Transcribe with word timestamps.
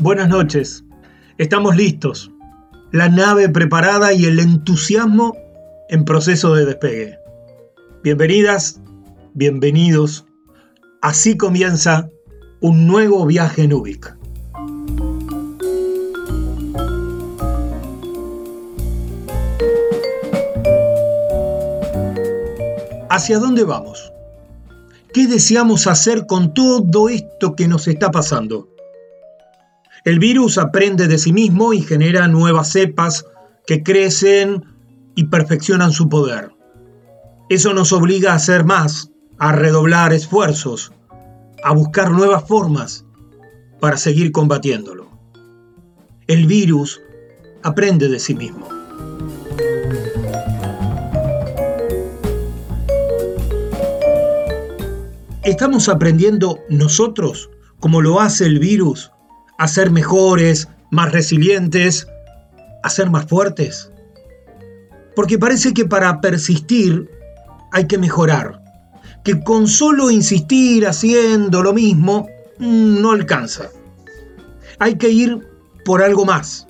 Buenas 0.00 0.28
noches. 0.28 0.84
Estamos 1.38 1.74
listos. 1.74 2.30
La 2.92 3.08
nave 3.08 3.48
preparada 3.48 4.12
y 4.12 4.26
el 4.26 4.38
entusiasmo 4.38 5.36
en 5.88 6.04
proceso 6.04 6.54
de 6.54 6.66
despegue. 6.66 7.18
Bienvenidas, 8.04 8.80
bienvenidos. 9.34 10.24
Así 11.02 11.36
comienza 11.36 12.08
un 12.60 12.86
nuevo 12.86 13.26
viaje 13.26 13.64
en 13.64 13.72
Ubik. 13.72 14.16
¿Hacia 23.10 23.40
dónde 23.40 23.64
vamos? 23.64 24.12
¿Qué 25.12 25.26
deseamos 25.26 25.88
hacer 25.88 26.24
con 26.26 26.54
todo 26.54 27.08
esto 27.08 27.56
que 27.56 27.66
nos 27.66 27.88
está 27.88 28.12
pasando? 28.12 28.68
El 30.08 30.20
virus 30.20 30.56
aprende 30.56 31.06
de 31.06 31.18
sí 31.18 31.34
mismo 31.34 31.74
y 31.74 31.82
genera 31.82 32.28
nuevas 32.28 32.72
cepas 32.72 33.26
que 33.66 33.82
crecen 33.82 34.64
y 35.14 35.24
perfeccionan 35.24 35.92
su 35.92 36.08
poder. 36.08 36.50
Eso 37.50 37.74
nos 37.74 37.92
obliga 37.92 38.32
a 38.32 38.36
hacer 38.36 38.64
más, 38.64 39.10
a 39.36 39.52
redoblar 39.52 40.14
esfuerzos, 40.14 40.92
a 41.62 41.74
buscar 41.74 42.10
nuevas 42.10 42.48
formas 42.48 43.04
para 43.80 43.98
seguir 43.98 44.32
combatiéndolo. 44.32 45.10
El 46.26 46.46
virus 46.46 47.02
aprende 47.62 48.08
de 48.08 48.18
sí 48.18 48.34
mismo. 48.34 48.66
¿Estamos 55.44 55.90
aprendiendo 55.90 56.60
nosotros, 56.70 57.50
como 57.78 58.00
lo 58.00 58.22
hace 58.22 58.46
el 58.46 58.58
virus, 58.58 59.12
a 59.58 59.68
ser 59.68 59.90
mejores, 59.90 60.68
más 60.90 61.12
resilientes, 61.12 62.08
a 62.82 62.90
ser 62.90 63.10
más 63.10 63.26
fuertes? 63.26 63.90
Porque 65.14 65.38
parece 65.38 65.74
que 65.74 65.84
para 65.84 66.20
persistir 66.20 67.10
hay 67.72 67.86
que 67.86 67.98
mejorar, 67.98 68.62
que 69.24 69.42
con 69.42 69.66
solo 69.66 70.10
insistir 70.10 70.86
haciendo 70.86 71.62
lo 71.62 71.72
mismo 71.72 72.28
mm, 72.58 73.02
no 73.02 73.12
alcanza. 73.12 73.68
Hay 74.78 74.96
que 74.96 75.10
ir 75.10 75.46
por 75.84 76.02
algo 76.02 76.24
más, 76.24 76.66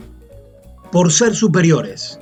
por 0.91 1.12
ser 1.12 1.34
superiores. 1.34 2.19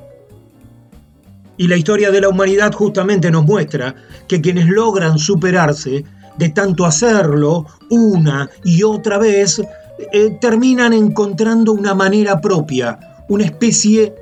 Y 1.59 1.69
la 1.69 1.76
historia 1.76 2.10
de 2.10 2.21
la 2.21 2.28
humanidad 2.28 2.72
justamente 2.72 3.31
nos 3.31 3.44
muestra 3.44 3.94
que 4.28 4.41
quienes 4.41 4.69
logran 4.69 5.19
superarse 5.19 6.05
de 6.37 6.49
tanto 6.50 6.84
hacerlo 6.84 7.66
una 7.88 8.50
y 8.65 8.82
otra 8.82 9.19
vez, 9.19 9.62
eh, 9.98 10.36
terminan 10.40 10.92
encontrando 10.92 11.72
una 11.72 11.94
manera 11.94 12.40
propia, 12.40 12.98
una 13.28 13.44
especie 13.44 14.14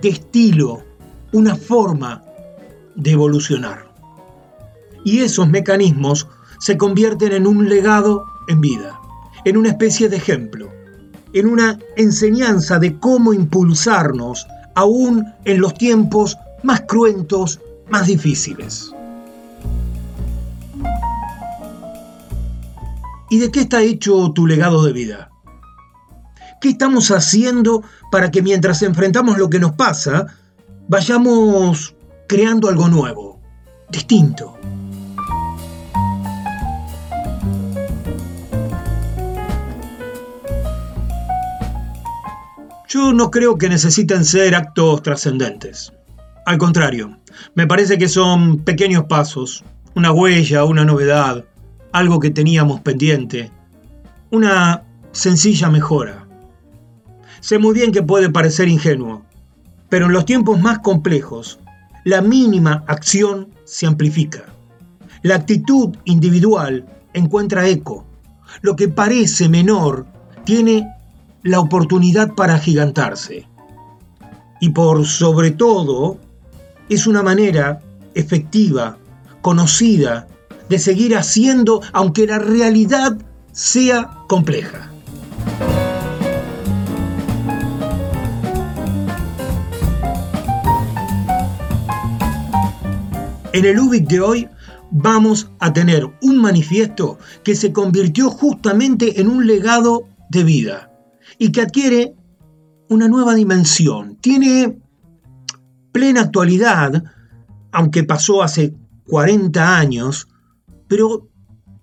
de 0.00 0.08
estilo, 0.08 0.82
una 1.32 1.54
forma 1.56 2.24
de 2.94 3.12
evolucionar. 3.12 3.86
Y 5.04 5.20
esos 5.20 5.48
mecanismos 5.48 6.26
se 6.58 6.76
convierten 6.76 7.32
en 7.32 7.46
un 7.46 7.68
legado 7.68 8.24
en 8.48 8.60
vida, 8.60 9.00
en 9.44 9.56
una 9.56 9.70
especie 9.70 10.08
de 10.08 10.16
ejemplo, 10.16 10.70
en 11.32 11.46
una 11.46 11.78
enseñanza 11.96 12.78
de 12.78 12.98
cómo 12.98 13.32
impulsarnos 13.32 14.46
aún 14.74 15.26
en 15.44 15.60
los 15.60 15.74
tiempos 15.74 16.36
más 16.62 16.82
cruentos, 16.82 17.60
más 17.90 18.06
difíciles. 18.06 18.92
¿Y 23.32 23.38
de 23.38 23.50
qué 23.50 23.60
está 23.60 23.80
hecho 23.80 24.30
tu 24.34 24.46
legado 24.46 24.84
de 24.84 24.92
vida? 24.92 25.30
¿Qué 26.60 26.68
estamos 26.68 27.10
haciendo 27.10 27.82
para 28.10 28.30
que 28.30 28.42
mientras 28.42 28.82
enfrentamos 28.82 29.38
lo 29.38 29.48
que 29.48 29.58
nos 29.58 29.72
pasa, 29.72 30.26
vayamos 30.86 31.96
creando 32.28 32.68
algo 32.68 32.88
nuevo, 32.88 33.40
distinto? 33.88 34.58
Yo 42.86 43.14
no 43.14 43.30
creo 43.30 43.56
que 43.56 43.70
necesiten 43.70 44.26
ser 44.26 44.54
actos 44.54 45.00
trascendentes. 45.00 45.90
Al 46.44 46.58
contrario, 46.58 47.18
me 47.54 47.66
parece 47.66 47.96
que 47.96 48.08
son 48.08 48.58
pequeños 48.58 49.04
pasos, 49.04 49.64
una 49.94 50.12
huella, 50.12 50.66
una 50.66 50.84
novedad, 50.84 51.46
algo 51.92 52.20
que 52.20 52.30
teníamos 52.30 52.80
pendiente, 52.80 53.50
una 54.30 54.82
sencilla 55.12 55.68
mejora. 55.68 56.26
Sé 57.40 57.58
muy 57.58 57.74
bien 57.74 57.92
que 57.92 58.02
puede 58.02 58.30
parecer 58.30 58.68
ingenuo, 58.68 59.22
pero 59.88 60.06
en 60.06 60.12
los 60.12 60.24
tiempos 60.24 60.60
más 60.60 60.78
complejos, 60.78 61.58
la 62.04 62.22
mínima 62.22 62.84
acción 62.86 63.48
se 63.64 63.86
amplifica. 63.86 64.44
La 65.22 65.36
actitud 65.36 65.96
individual 66.04 66.86
encuentra 67.12 67.68
eco. 67.68 68.04
Lo 68.60 68.74
que 68.74 68.88
parece 68.88 69.48
menor 69.48 70.06
tiene 70.44 70.88
la 71.42 71.60
oportunidad 71.60 72.34
para 72.34 72.58
gigantarse. 72.58 73.46
Y 74.60 74.70
por 74.70 75.06
sobre 75.06 75.50
todo, 75.50 76.18
es 76.88 77.06
una 77.06 77.22
manera 77.22 77.80
efectiva, 78.14 78.96
conocida 79.40 80.26
de 80.72 80.78
seguir 80.78 81.14
haciendo 81.14 81.82
aunque 81.92 82.26
la 82.26 82.38
realidad 82.38 83.18
sea 83.52 84.10
compleja. 84.26 84.90
En 93.52 93.66
el 93.66 93.78
UBIC 93.78 94.08
de 94.08 94.20
hoy 94.22 94.48
vamos 94.90 95.50
a 95.58 95.74
tener 95.74 96.10
un 96.22 96.38
manifiesto 96.38 97.18
que 97.44 97.54
se 97.54 97.74
convirtió 97.74 98.30
justamente 98.30 99.20
en 99.20 99.28
un 99.28 99.46
legado 99.46 100.08
de 100.30 100.42
vida 100.42 100.90
y 101.36 101.52
que 101.52 101.60
adquiere 101.60 102.14
una 102.88 103.08
nueva 103.08 103.34
dimensión. 103.34 104.16
Tiene 104.22 104.78
plena 105.92 106.22
actualidad, 106.22 107.04
aunque 107.72 108.04
pasó 108.04 108.42
hace 108.42 108.74
40 109.06 109.76
años, 109.76 110.28
pero 110.92 111.26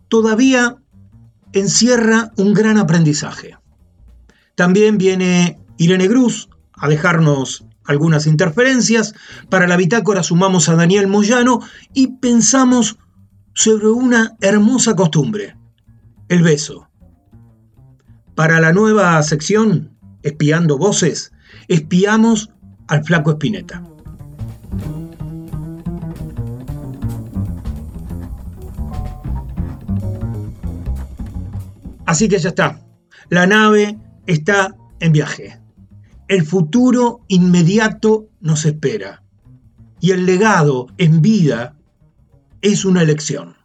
todavía 0.07 0.75
encierra 1.51 2.31
un 2.37 2.53
gran 2.53 2.77
aprendizaje. 2.77 3.57
También 4.53 4.99
viene 4.99 5.57
Irene 5.79 6.07
Cruz 6.07 6.47
a 6.73 6.87
dejarnos 6.87 7.65
algunas 7.85 8.27
interferencias. 8.27 9.15
Para 9.49 9.65
la 9.65 9.77
bitácora 9.77 10.21
sumamos 10.21 10.69
a 10.69 10.75
Daniel 10.75 11.07
Moyano 11.07 11.59
y 11.91 12.17
pensamos 12.17 12.99
sobre 13.55 13.87
una 13.87 14.37
hermosa 14.41 14.95
costumbre, 14.95 15.57
el 16.27 16.43
beso. 16.43 16.87
Para 18.35 18.59
la 18.59 18.73
nueva 18.73 19.23
sección, 19.23 19.97
Espiando 20.21 20.77
Voces, 20.77 21.31
espiamos 21.67 22.51
al 22.87 23.03
flaco 23.03 23.31
Espineta. 23.31 23.81
Así 32.09 32.27
que 32.27 32.39
ya 32.39 32.49
está. 32.49 32.81
La 33.29 33.45
nave 33.45 33.95
está 34.25 34.75
en 34.99 35.11
viaje. 35.11 35.59
El 36.27 36.43
futuro 36.43 37.21
inmediato 37.27 38.29
nos 38.41 38.65
espera. 38.65 39.21
Y 39.99 40.09
el 40.09 40.25
legado 40.25 40.87
en 40.97 41.21
vida 41.21 41.75
es 42.63 42.83
una 42.83 43.03
elección. 43.03 43.57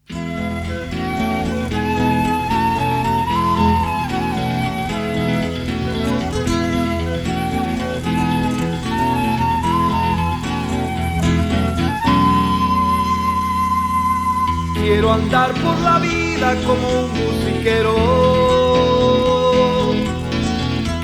Quiero 14.75 15.15
andar 15.15 15.55
por 15.63 15.81
la 15.81 15.99
vida 15.99 16.24
como 16.67 16.87
un 17.05 17.11
musiquero. 17.11 17.95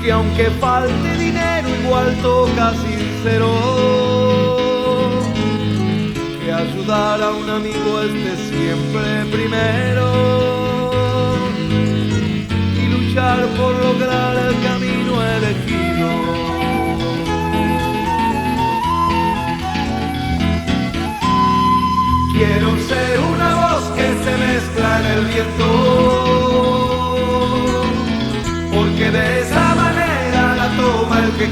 Que 0.01 0.11
aunque 0.11 0.45
falte 0.59 1.17
dinero, 1.17 1.67
igual 1.83 2.15
toca 2.21 2.73
sincero. 2.85 3.49
Que 6.43 6.51
ayudar 6.51 7.21
a 7.21 7.31
un 7.31 7.49
amigo 7.49 8.01
esté 8.01 8.33
siempre 8.51 9.25
primero. 9.31 10.07
Y 12.81 12.83
luchar 12.87 13.39
por 13.57 13.73
lograr 13.85 14.37
el 14.37 14.53
camino 14.67 15.13
elegido. 15.23 15.90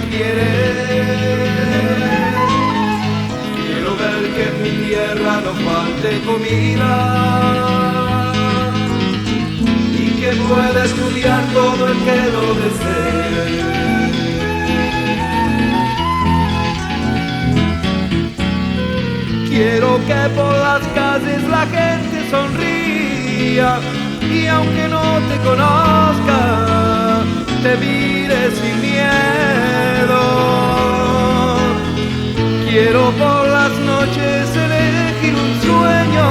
Toma 0.10 0.18
el 0.18 0.18
que 0.18 0.18
quiere. 0.18 0.52
Quiero 3.56 3.96
ver 3.98 4.22
que 4.36 4.44
en 4.48 4.56
mi 4.64 4.72
tierra 4.88 5.34
no 5.42 5.54
falte 5.66 6.10
comida 6.26 6.94
y 9.94 10.06
que 10.20 10.32
pueda 10.48 10.86
estudiar 10.86 11.44
todo 11.54 11.88
el 11.88 11.98
que 12.06 12.32
lo 12.34 12.46
desee. 12.56 13.80
Quiero 19.50 19.90
que 20.08 20.30
por 20.36 20.54
las 20.54 20.88
calles 20.96 21.44
la 21.50 21.66
gente 21.68 22.30
sonría 22.30 23.80
y 24.32 24.48
aunque 24.48 24.88
no 24.88 25.02
te 25.28 25.38
conozca, 25.44 26.79
te 27.64 27.76
mire 27.78 28.52
sin 28.52 28.82
miedo. 28.82 30.22
Quiero 32.70 33.12
por 33.12 33.48
las 33.48 33.72
noches 33.80 34.56
elegir 34.56 35.36
un 35.36 35.62
sueño 35.62 36.28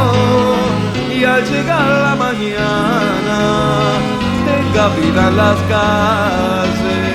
y 1.19 1.25
al 1.25 1.43
llegar 1.51 1.89
la 2.07 2.15
mañana 2.17 3.39
tenga 4.47 4.89
vida 4.97 5.29
en 5.29 5.37
las 5.37 5.59
calles. 5.75 7.09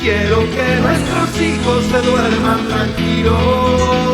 Quiero 0.00 0.38
que 0.54 0.66
nuestros 0.82 1.40
hijos 1.40 1.84
se 1.90 2.00
duerman 2.10 2.60
tranquilos, 2.68 4.13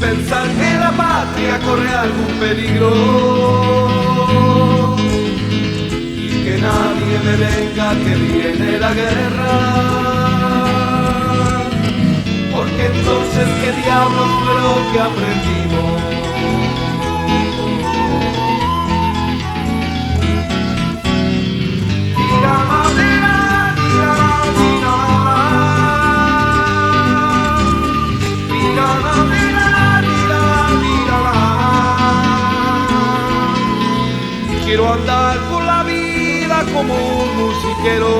pensar 0.00 0.46
que 0.48 0.78
la 0.78 0.92
patria 0.92 1.58
corre 1.60 1.90
algún 1.94 2.32
peligro. 2.38 2.90
Y 6.24 6.28
que 6.44 6.58
nadie 6.60 7.18
me 7.26 7.36
venga 7.36 7.90
que 8.04 8.14
viene 8.14 8.78
la 8.78 8.92
guerra. 8.94 9.52
Porque 12.54 12.86
entonces 12.86 13.48
qué 13.60 13.72
diablos 13.82 14.28
fue 14.42 14.54
lo 14.66 14.92
que 14.92 15.00
aprendimos. 15.00 16.05
Quiero 34.76 34.92
andar 34.92 35.38
por 35.48 35.64
la 35.64 35.82
vida 35.84 36.62
como 36.74 36.92
un 36.92 37.30
musiquero, 37.38 38.12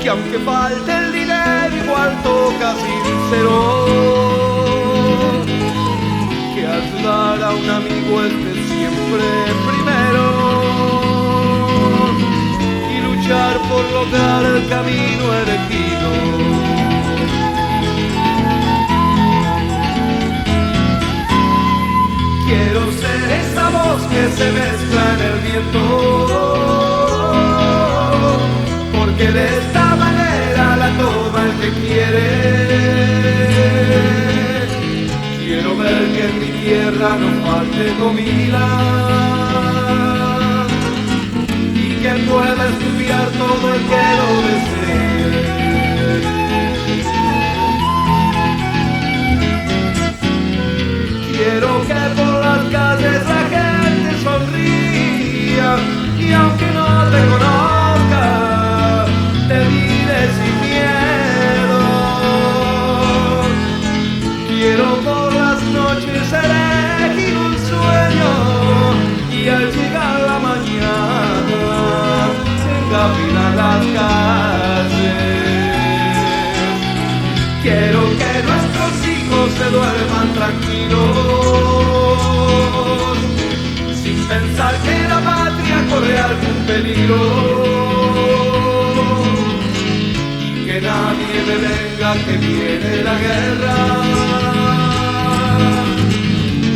que 0.00 0.08
aunque 0.08 0.38
falte 0.38 0.92
el 0.96 1.12
dinero 1.12 1.76
igual 1.84 2.22
toca 2.22 2.76
sincero, 2.76 3.84
que 6.54 6.66
ayudar 6.68 7.42
a 7.42 7.50
un 7.50 7.68
amigo 7.68 8.22
esté 8.22 8.54
siempre 8.68 9.24
primero. 9.66 10.24
Y 12.94 13.00
luchar 13.00 13.58
por 13.68 13.84
lograr 13.90 14.44
el 14.44 14.68
camino 14.68 15.34
elegido. 15.34 16.47
Se 24.38 24.52
mezcla 24.52 25.02
en 25.14 25.20
el 25.30 25.38
viento, 25.48 25.82
porque 28.96 29.26
de 29.32 29.44
esta 29.58 29.84
manera 29.96 30.76
la 30.76 30.90
toma 31.02 31.40
el 31.48 31.52
que 31.60 31.70
quiere. 31.80 32.28
Quiero 35.44 35.70
ver 35.76 36.02
que 36.14 36.22
en 36.28 36.34
mi 36.42 36.50
tierra 36.62 37.10
no 37.22 37.28
falte 37.46 37.84
comida 38.02 38.64
y 41.74 41.86
que 42.02 42.12
pueda 42.30 42.62
duerman 79.70 80.32
tranquilos, 80.34 80.98
sin 84.02 84.18
pensar 84.26 84.74
que 84.82 85.07
peligro. 86.68 87.20
Y 90.46 90.66
que 90.66 90.80
nadie 90.80 91.36
me 91.48 91.56
venga 91.66 92.10
que 92.24 92.34
viene 92.46 93.02
la 93.08 93.16
guerra. 93.26 93.76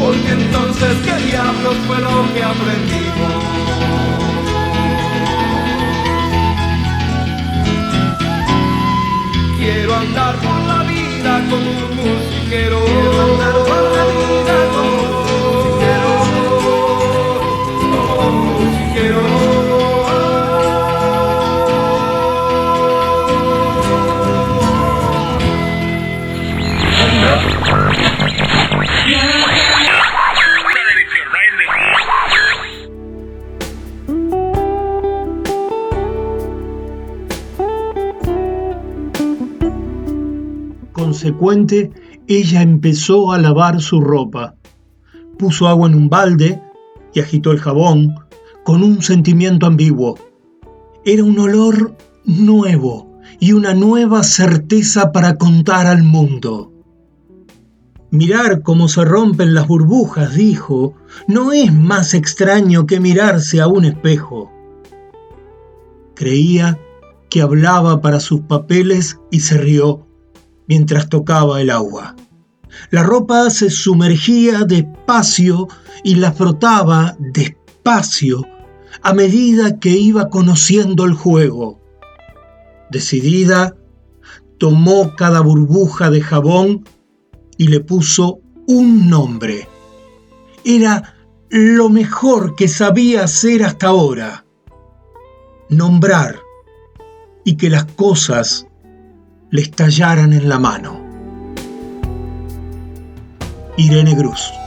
Porque 0.01 0.31
entonces, 0.41 0.93
¿qué 1.05 1.17
diablos 1.27 1.77
fue 1.87 1.99
lo 2.09 2.17
que 2.33 2.43
aprendimos? 2.43 3.35
Quiero 9.59 9.95
andar 9.95 10.35
por 10.37 10.59
la 10.71 10.83
vida 10.95 11.33
como 11.51 11.71
un 11.71 11.97
musiquero. 12.01 12.81
Quiero 12.85 13.23
andar 13.29 13.57
por 13.69 13.83
la 13.97 14.05
vida 14.15 14.72
Consecuente, 41.13 41.91
ella 42.27 42.63
empezó 42.63 43.33
a 43.33 43.39
lavar 43.39 43.83
su 43.83 44.01
ropa, 44.01 44.55
puso 45.39 45.69
agua 45.69 45.87
en 45.87 45.95
un 45.95 46.09
balde 46.09 46.63
y 47.13 47.21
agitó 47.21 47.53
el 47.53 47.59
jabón 47.59 48.15
con 48.65 48.83
un 48.83 49.03
sentimiento 49.03 49.67
ambiguo. 49.67 50.19
Era 51.05 51.23
un 51.23 51.39
olor 51.39 51.95
nuevo 52.25 53.13
y 53.39 53.53
una 53.53 53.75
nueva 53.75 54.23
certeza 54.23 55.13
para 55.13 55.37
contar 55.37 55.87
al 55.87 56.03
mundo. 56.03 56.73
Mirar 58.11 58.63
cómo 58.63 58.89
se 58.89 59.05
rompen 59.05 59.53
las 59.53 59.69
burbujas, 59.69 60.35
dijo, 60.35 60.95
no 61.29 61.53
es 61.53 61.75
más 61.75 62.15
extraño 62.15 62.87
que 62.87 63.01
mirarse 63.01 63.61
a 63.61 63.67
un 63.67 63.85
espejo. 63.85 64.51
Creía 66.15 66.79
que 67.29 67.43
hablaba 67.43 68.01
para 68.01 68.19
sus 68.19 68.41
papeles 68.41 69.21
y 69.31 69.41
se 69.41 69.59
rió 69.59 70.07
mientras 70.67 71.09
tocaba 71.09 71.61
el 71.61 71.71
agua. 71.71 72.17
La 72.91 73.03
ropa 73.03 73.51
se 73.51 73.71
sumergía 73.71 74.61
despacio 74.65 75.69
y 76.05 76.15
la 76.17 76.33
frotaba 76.33 77.17
despacio 77.19 78.47
a 79.03 79.13
medida 79.13 79.79
que 79.79 79.91
iba 79.91 80.29
conociendo 80.29 81.05
el 81.05 81.15
juego. 81.15 81.81
Decidida, 82.91 83.77
tomó 84.59 85.15
cada 85.17 85.41
burbuja 85.41 86.11
de 86.11 86.21
jabón 86.21 86.85
y 87.57 87.69
le 87.69 87.81
puso 87.81 88.41
un 88.67 89.09
nombre. 89.09 89.69
Era 90.65 91.15
lo 91.49 91.89
mejor 91.89 92.55
que 92.55 92.69
sabía 92.69 93.25
hacer 93.25 93.65
hasta 93.65 93.89
ahora. 93.89 94.45
Nombrar 95.69 96.39
y 97.45 97.57
que 97.57 97.71
las 97.71 97.85
cosas 97.85 98.67
le 99.53 99.61
estallaran 99.61 100.33
en 100.33 100.49
la 100.49 100.59
mano. 100.59 100.99
Irene 103.77 104.17
Cruz. 104.17 104.62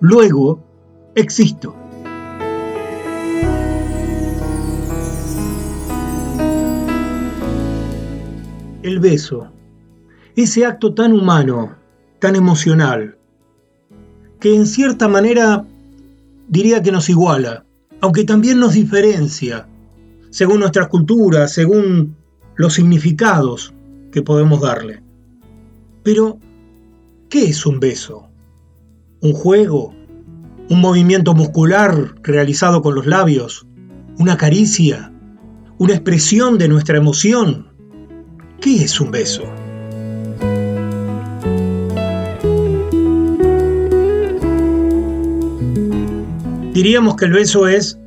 Luego 0.00 0.62
existo. 1.14 1.74
El 8.82 8.98
beso, 8.98 9.50
ese 10.36 10.64
acto 10.64 10.94
tan 10.94 11.12
humano, 11.12 11.76
tan 12.18 12.34
emocional, 12.34 13.18
que 14.40 14.54
en 14.54 14.66
cierta 14.66 15.06
manera 15.06 15.66
diría 16.48 16.82
que 16.82 16.90
nos 16.90 17.08
iguala, 17.08 17.64
aunque 18.00 18.24
también 18.24 18.58
nos 18.58 18.72
diferencia, 18.72 19.68
según 20.30 20.60
nuestras 20.60 20.88
culturas, 20.88 21.52
según 21.52 22.16
los 22.56 22.74
significados 22.74 23.74
que 24.12 24.22
podemos 24.22 24.62
darle. 24.62 25.02
Pero, 26.02 26.38
¿qué 27.28 27.44
es 27.44 27.66
un 27.66 27.80
beso? 27.80 28.29
Un 29.22 29.32
juego, 29.32 29.94
un 30.68 30.80
movimiento 30.80 31.34
muscular 31.34 32.14
realizado 32.22 32.80
con 32.80 32.94
los 32.94 33.06
labios, 33.06 33.66
una 34.18 34.36
caricia, 34.36 35.12
una 35.78 35.94
expresión 35.94 36.58
de 36.58 36.68
nuestra 36.68 36.96
emoción. 36.96 37.68
¿Qué 38.60 38.82
es 38.84 39.00
un 39.00 39.10
beso? 39.10 39.42
Diríamos 46.72 47.16
que 47.16 47.26
el 47.26 47.32
beso 47.32 47.68
es 47.68 47.98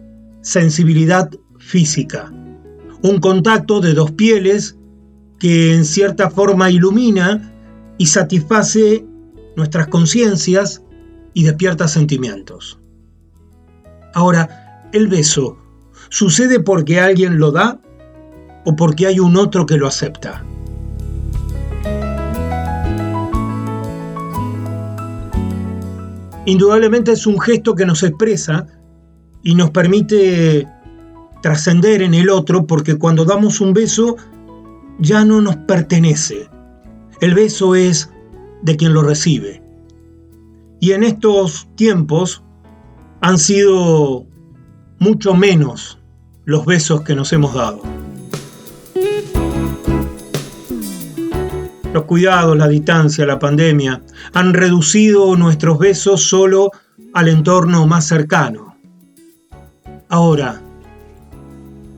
sensibilidad 0.41 1.29
física, 1.60 2.32
un 3.03 3.20
contacto 3.20 3.82
de 3.82 3.93
dos 3.93 4.12
pieles 4.12 4.77
que 5.39 5.75
en 5.75 5.86
cierta 5.86 6.29
forma 6.32 6.72
ilumina 6.72 7.53
y 7.98 8.08
satisface 8.08 9.05
nuestras 9.55 9.88
conciencias 9.88 10.84
y 11.34 11.44
despierta 11.44 11.88
sentimientos. 11.88 12.80
Ahora, 14.13 14.90
el 14.94 15.08
beso, 15.08 15.58
¿sucede 16.10 16.60
porque 16.60 17.00
alguien 17.00 17.40
lo 17.40 17.52
da 17.52 17.80
o 18.66 18.75
porque 18.75 19.08
hay 19.08 19.20
un 19.20 19.36
otro 19.38 19.66
que 19.66 19.78
lo 19.78 19.88
acepta? 19.88 20.46
Indudablemente 26.46 27.13
es 27.13 27.25
un 27.25 27.40
gesto 27.40 27.74
que 27.74 27.86
nos 27.86 28.04
expresa 28.04 28.68
y 29.44 29.56
nos 29.56 29.72
permite 29.72 30.68
trascender 31.42 32.02
en 32.02 32.13
el 32.13 32.30
otro 32.30 32.68
porque 32.68 32.96
cuando 32.96 33.25
damos 33.25 33.62
un 33.62 33.74
beso 33.74 34.18
ya 35.00 35.25
no 35.25 35.42
nos 35.42 35.56
pertenece. 35.56 36.50
El 37.22 37.34
beso 37.34 37.75
es 37.75 38.10
de 38.62 38.75
quien 38.75 38.94
lo 38.94 39.02
recibe. 39.02 39.62
Y 40.84 40.92
en 40.92 41.04
estos 41.04 41.70
tiempos 41.78 42.44
han 43.22 43.38
sido 43.38 44.25
mucho 45.00 45.34
menos 45.34 45.98
los 46.44 46.66
besos 46.66 47.04
que 47.04 47.16
nos 47.16 47.32
hemos 47.32 47.54
dado. 47.54 47.82
Los 51.94 52.04
cuidados, 52.04 52.58
la 52.58 52.68
distancia, 52.68 53.25
la 53.25 53.40
pandemia 53.40 54.02
han 54.34 54.54
reducido 54.54 55.38
nuestros 55.38 55.80
besos 55.80 56.22
solo 56.22 56.72
al 57.13 57.30
entorno 57.30 57.88
más 57.88 58.06
cercano. 58.06 58.75
Ahora, 60.10 60.62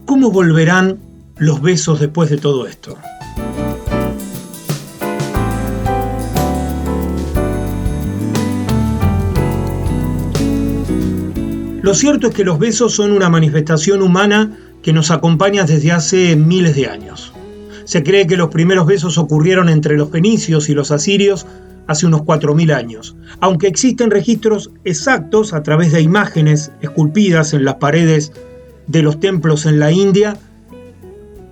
¿cómo 0.06 0.30
volverán 0.30 1.00
los 1.38 1.60
besos 1.60 2.00
después 2.00 2.30
de 2.30 2.38
todo 2.38 2.68
esto? 2.68 3.00
Lo 11.86 11.94
cierto 11.94 12.30
es 12.30 12.34
que 12.34 12.44
los 12.44 12.58
besos 12.58 12.96
son 12.96 13.12
una 13.12 13.30
manifestación 13.30 14.02
humana 14.02 14.58
que 14.82 14.92
nos 14.92 15.12
acompaña 15.12 15.66
desde 15.66 15.92
hace 15.92 16.36
miles 16.36 16.76
de 16.76 16.88
años. 16.88 17.32
Se 17.84 18.02
cree 18.02 18.26
que 18.26 18.38
los 18.38 18.50
primeros 18.50 18.88
besos 18.88 19.20
ocurrieron 19.20 19.70
entre 19.70 19.96
los 19.96 20.10
fenicios 20.10 20.68
y 20.68 20.74
los 20.74 20.90
asirios 20.90 21.46
hace 21.86 22.08
unos 22.08 22.22
4.000 22.22 22.74
años, 22.74 23.16
aunque 23.40 23.68
existen 23.68 24.10
registros 24.10 24.72
exactos 24.84 25.54
a 25.54 25.62
través 25.62 25.92
de 25.92 26.02
imágenes 26.02 26.72
esculpidas 26.82 27.54
en 27.54 27.66
las 27.66 27.76
paredes 27.76 28.32
de 28.88 29.04
los 29.04 29.20
templos 29.20 29.68
en 29.68 29.78
la 29.78 29.92
India 29.92 30.40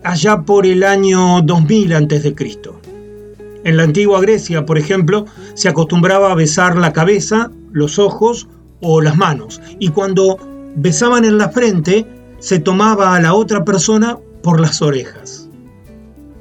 allá 0.03 0.41
por 0.41 0.65
el 0.65 0.83
año 0.83 1.43
2000 1.43 1.93
a.C. 1.93 2.35
En 3.65 3.77
la 3.77 3.83
antigua 3.83 4.19
Grecia, 4.19 4.65
por 4.65 4.79
ejemplo, 4.79 5.27
se 5.53 5.69
acostumbraba 5.69 6.31
a 6.31 6.35
besar 6.35 6.75
la 6.75 6.91
cabeza, 6.91 7.51
los 7.71 7.99
ojos 7.99 8.47
o 8.83 9.01
las 9.01 9.17
manos. 9.17 9.59
Y 9.79 9.89
cuando 9.89 10.37
besaban 10.75 11.25
en 11.25 11.37
la 11.37 11.49
frente, 11.49 12.05
se 12.39 12.59
tomaba 12.59 13.15
a 13.15 13.21
la 13.21 13.33
otra 13.33 13.65
persona 13.65 14.19
por 14.43 14.59
las 14.59 14.81
orejas. 14.81 15.49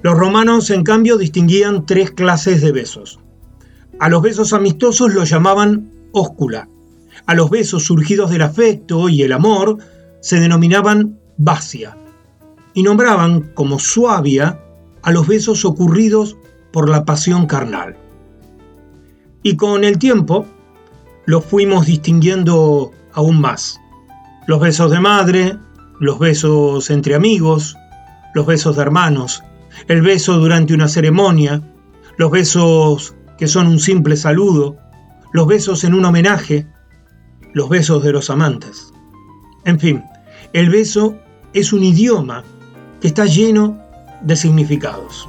Los 0.02 0.18
romanos, 0.18 0.68
en 0.70 0.82
cambio, 0.82 1.16
distinguían 1.16 1.86
tres 1.86 2.10
clases 2.10 2.60
de 2.60 2.72
besos. 2.72 3.20
A 4.00 4.08
los 4.08 4.20
besos 4.20 4.52
amistosos 4.52 5.14
los 5.14 5.30
llamaban 5.30 5.90
óscula. 6.10 6.68
A 7.26 7.34
los 7.34 7.50
besos 7.50 7.84
surgidos 7.84 8.30
del 8.30 8.42
afecto 8.42 9.08
y 9.08 9.22
el 9.22 9.32
amor 9.32 9.78
se 10.20 10.40
denominaban 10.40 11.20
basia. 11.36 11.96
Y 12.74 12.82
nombraban 12.82 13.52
como 13.54 13.78
suavia 13.78 14.58
a 15.02 15.12
los 15.12 15.28
besos 15.28 15.64
ocurridos 15.64 16.36
por 16.72 16.88
la 16.88 17.04
pasión 17.04 17.46
carnal. 17.46 17.96
Y 19.44 19.56
con 19.56 19.84
el 19.84 19.98
tiempo, 19.98 20.46
los 21.26 21.44
fuimos 21.44 21.86
distinguiendo 21.86 22.90
aún 23.12 23.40
más. 23.40 23.80
Los 24.46 24.60
besos 24.60 24.90
de 24.90 25.00
madre, 25.00 25.58
los 26.00 26.18
besos 26.18 26.90
entre 26.90 27.14
amigos, 27.14 27.76
los 28.34 28.46
besos 28.46 28.76
de 28.76 28.82
hermanos, 28.82 29.42
el 29.88 30.02
beso 30.02 30.38
durante 30.38 30.74
una 30.74 30.88
ceremonia, 30.88 31.62
los 32.16 32.30
besos 32.30 33.14
que 33.38 33.48
son 33.48 33.66
un 33.66 33.78
simple 33.78 34.16
saludo, 34.16 34.76
los 35.32 35.46
besos 35.46 35.84
en 35.84 35.94
un 35.94 36.04
homenaje, 36.04 36.66
los 37.52 37.68
besos 37.68 38.02
de 38.02 38.12
los 38.12 38.30
amantes. 38.30 38.92
En 39.64 39.78
fin, 39.78 40.04
el 40.52 40.70
beso 40.70 41.16
es 41.52 41.72
un 41.72 41.84
idioma 41.84 42.44
que 43.00 43.08
está 43.08 43.26
lleno 43.26 43.78
de 44.22 44.36
significados. 44.36 45.28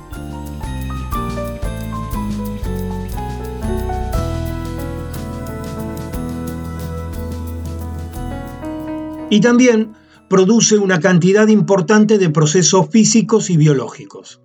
Y 9.34 9.42
también 9.42 9.94
produce 10.30 10.78
una 10.78 11.00
cantidad 11.00 11.48
importante 11.48 12.20
de 12.20 12.30
procesos 12.30 12.90
físicos 12.92 13.50
y 13.50 13.58
biológicos. 13.58 14.44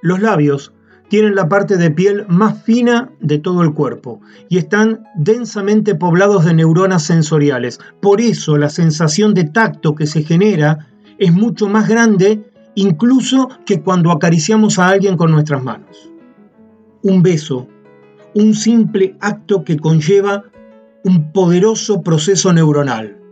Los 0.00 0.20
labios 0.20 0.72
tienen 1.08 1.34
la 1.34 1.48
parte 1.48 1.76
de 1.76 1.90
piel 1.90 2.24
más 2.28 2.62
fina 2.62 3.10
de 3.18 3.38
todo 3.38 3.62
el 3.62 3.74
cuerpo 3.74 4.20
y 4.48 4.58
están 4.58 5.02
densamente 5.16 5.96
poblados 5.96 6.44
de 6.44 6.54
neuronas 6.54 7.02
sensoriales. 7.02 7.80
Por 8.00 8.20
eso 8.20 8.56
la 8.58 8.68
sensación 8.68 9.34
de 9.34 9.42
tacto 9.42 9.96
que 9.96 10.06
se 10.06 10.22
genera 10.22 10.86
es 11.18 11.32
mucho 11.32 11.68
más 11.68 11.88
grande 11.88 12.48
incluso 12.76 13.48
que 13.66 13.80
cuando 13.80 14.12
acariciamos 14.12 14.78
a 14.78 14.86
alguien 14.86 15.16
con 15.16 15.32
nuestras 15.32 15.64
manos. 15.64 16.12
Un 17.02 17.24
beso, 17.24 17.66
un 18.34 18.54
simple 18.54 19.16
acto 19.18 19.64
que 19.64 19.76
conlleva 19.80 20.44
un 21.02 21.32
poderoso 21.32 22.02
proceso 22.02 22.52
neuronal, 22.52 23.23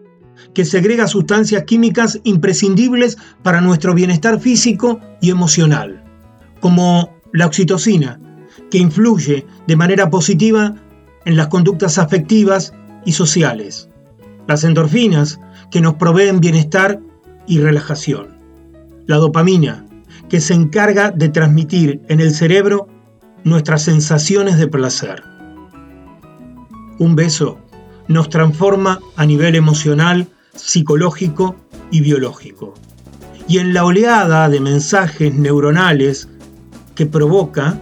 que 0.54 0.64
segrega 0.64 1.06
sustancias 1.06 1.64
químicas 1.64 2.20
imprescindibles 2.24 3.18
para 3.42 3.60
nuestro 3.60 3.94
bienestar 3.94 4.40
físico 4.40 5.00
y 5.20 5.30
emocional, 5.30 6.02
como 6.60 7.14
la 7.32 7.46
oxitocina, 7.46 8.20
que 8.70 8.78
influye 8.78 9.46
de 9.66 9.76
manera 9.76 10.10
positiva 10.10 10.74
en 11.24 11.36
las 11.36 11.48
conductas 11.48 11.98
afectivas 11.98 12.72
y 13.04 13.12
sociales, 13.12 13.88
las 14.46 14.64
endorfinas, 14.64 15.40
que 15.70 15.80
nos 15.80 15.94
proveen 15.94 16.40
bienestar 16.40 17.00
y 17.46 17.58
relajación, 17.58 18.36
la 19.06 19.16
dopamina, 19.16 19.86
que 20.28 20.40
se 20.40 20.54
encarga 20.54 21.10
de 21.10 21.28
transmitir 21.28 22.02
en 22.08 22.20
el 22.20 22.34
cerebro 22.34 22.88
nuestras 23.44 23.82
sensaciones 23.82 24.58
de 24.58 24.68
placer. 24.68 25.22
Un 26.98 27.16
beso 27.16 27.58
nos 28.08 28.28
transforma 28.28 29.00
a 29.16 29.26
nivel 29.26 29.54
emocional, 29.54 30.26
psicológico 30.54 31.56
y 31.90 32.00
biológico. 32.00 32.74
Y 33.48 33.58
en 33.58 33.74
la 33.74 33.84
oleada 33.84 34.48
de 34.48 34.60
mensajes 34.60 35.34
neuronales 35.34 36.28
que 36.94 37.06
provoca, 37.06 37.78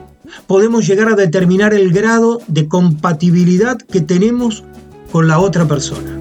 podemos 0.47 0.87
llegar 0.87 1.09
a 1.09 1.17
determinar 1.17 1.75
el 1.75 1.93
grado 1.93 2.41
de 2.47 2.69
compatibilidad 2.69 3.79
que 3.79 4.01
tenemos 4.01 4.65
con 5.13 5.29
la 5.29 5.39
otra 5.39 5.67
persona. 5.67 6.19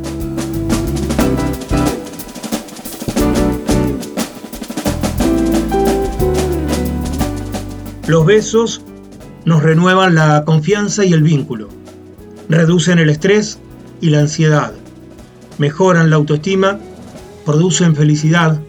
Los 8.07 8.25
besos 8.25 8.81
nos 9.45 9.61
renuevan 9.61 10.15
la 10.15 10.43
confianza 10.43 11.05
y 11.05 11.13
el 11.13 11.21
vínculo, 11.21 11.69
reducen 12.49 12.97
el 12.97 13.09
estrés 13.09 13.59
y 14.01 14.09
la 14.09 14.21
ansiedad, 14.21 14.73
mejoran 15.57 16.09
la 16.09 16.15
autoestima, 16.15 16.79
producen 17.45 17.95
felicidad, 17.95 18.59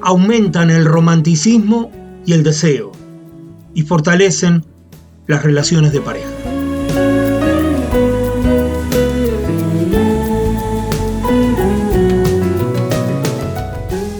aumentan 0.00 0.70
el 0.70 0.84
romanticismo 0.84 1.90
y 2.24 2.32
el 2.32 2.42
deseo 2.42 2.92
y 3.74 3.82
fortalecen 3.82 4.64
las 5.26 5.42
relaciones 5.42 5.92
de 5.92 6.00
pareja. 6.00 6.28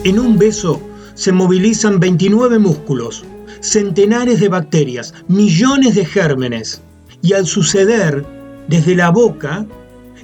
En 0.03 0.19
un 0.19 0.37
beso 0.37 0.81
se 1.13 1.31
movilizan 1.31 1.99
29 1.99 2.59
músculos, 2.59 3.23
centenares 3.61 4.41
de 4.41 4.49
bacterias, 4.49 5.13
millones 5.27 5.95
de 5.95 6.05
gérmenes, 6.05 6.81
y 7.21 7.33
al 7.33 7.45
suceder 7.45 8.25
desde 8.67 8.95
la 8.95 9.09
boca, 9.09 9.65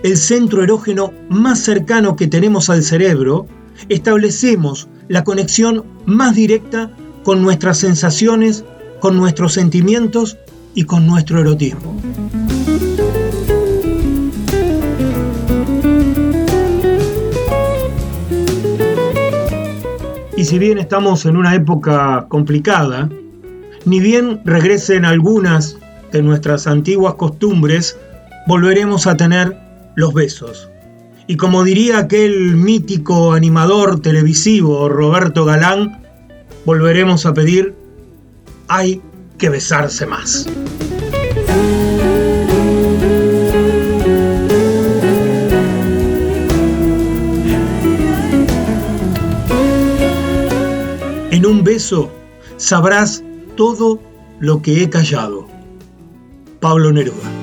el 0.04 0.18
centro 0.18 0.64
erógeno 0.64 1.12
más 1.30 1.60
cercano 1.60 2.16
que 2.16 2.28
tenemos 2.28 2.70
al 2.70 2.84
cerebro, 2.84 3.48
establecemos 3.90 4.88
la 5.08 5.24
conexión 5.24 5.84
más 6.06 6.36
directa 6.36 6.92
con 7.24 7.42
nuestras 7.42 7.78
sensaciones 7.80 8.64
con 9.00 9.18
nuestros 9.18 9.54
sentimientos 9.54 10.38
y 10.76 10.84
con 10.84 11.08
nuestro 11.08 11.40
erotismo. 11.40 12.00
Y 20.36 20.46
si 20.46 20.58
bien 20.58 20.78
estamos 20.78 21.26
en 21.26 21.36
una 21.36 21.54
época 21.54 22.26
complicada, 22.30 23.10
ni 23.86 24.00
bien 24.00 24.42
regresen 24.46 25.04
algunas 25.04 25.78
de 26.12 26.22
nuestras 26.22 26.66
antiguas 26.66 27.16
costumbres, 27.16 27.98
volveremos 28.48 29.06
a 29.06 29.18
tener 29.18 29.58
los 30.00 30.14
besos. 30.14 30.70
Y 31.28 31.36
como 31.36 31.66
diría 31.66 32.00
aquel 32.00 32.56
mítico 32.56 33.34
animador 33.34 34.00
televisivo 34.00 34.88
Roberto 34.88 35.44
Galán, 35.44 36.02
volveremos 36.66 37.26
a 37.26 37.34
pedir 37.34 37.76
hay 38.70 39.02
que 39.38 39.50
besarse 39.50 40.06
más. 40.06 40.48
En 51.32 51.46
un 51.46 51.64
beso 51.64 52.10
sabrás 52.56 53.22
todo 53.58 54.00
lo 54.40 54.62
que 54.62 54.82
he 54.82 54.90
callado. 54.90 55.46
Pablo 56.62 56.94
Neruda. 56.94 57.38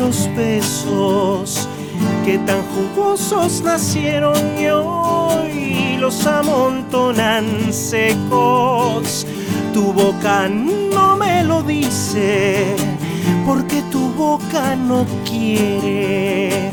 Los 0.00 0.34
besos 0.34 1.68
que 2.24 2.38
tan 2.38 2.62
jugosos 2.74 3.62
nacieron 3.62 4.36
y 4.58 4.66
hoy 4.66 5.96
los 5.98 6.26
amontonan 6.26 7.44
secos. 7.70 9.26
Tu 9.74 9.92
boca 9.92 10.48
no 10.48 11.16
me 11.16 11.44
lo 11.44 11.62
dice 11.62 12.74
porque 13.46 13.82
tu 13.92 14.08
boca 14.10 14.74
no 14.74 15.04
quiere. 15.28 16.70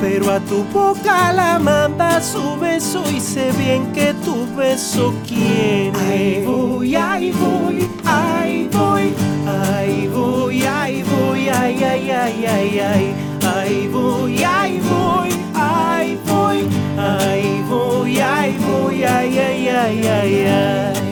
Pero 0.00 0.30
a 0.32 0.40
tu 0.40 0.64
boca 0.72 1.32
la 1.34 1.58
manda 1.58 2.22
su 2.22 2.58
beso 2.58 3.02
y 3.14 3.20
sé 3.20 3.52
bien 3.58 3.92
que 3.92 4.14
tu 4.24 4.46
beso 4.56 5.12
quiere. 5.28 5.92
Ahí 6.08 6.44
voy, 6.46 6.94
ahí 6.94 7.32
voy, 7.32 7.88
ahí 8.06 8.68
voy, 8.72 9.14
ahí 9.50 10.08
voy, 10.08 10.62
ahí 10.62 11.02
voy, 11.02 11.48
ay, 11.48 11.82
ay, 11.82 12.10
ay, 12.10 12.44
ay, 12.46 12.80
ay, 12.80 13.14
ahí 13.54 13.88
voy, 13.88 14.42
ahí 14.44 14.80
voy, 14.80 15.30
ahí 15.54 16.18
voy, 16.26 16.68
ahí 16.98 17.64
voy, 17.68 18.20
ahí 18.20 18.58
voy, 18.58 19.04
ay, 19.04 19.38
ay, 19.38 19.68
ay, 19.68 20.06
ay, 20.06 20.46
ay. 20.46 21.10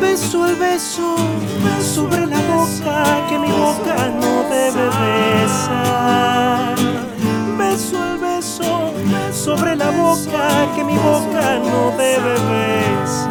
Beso 0.00 0.46
el 0.46 0.56
beso 0.56 1.16
sobre 1.80 2.26
la 2.26 2.40
boca 2.52 3.26
que 3.28 3.38
mi 3.38 3.50
boca 3.50 3.96
no 4.20 4.44
debe 4.48 4.86
besar. 5.00 6.76
Beso 7.58 7.96
el 8.12 8.18
beso 8.18 8.92
sobre 9.32 9.76
la 9.76 9.90
boca 9.90 10.66
que 10.74 10.84
mi 10.84 10.96
boca 10.96 11.58
no 11.70 11.90
debe 11.96 12.34
besar. 12.50 13.27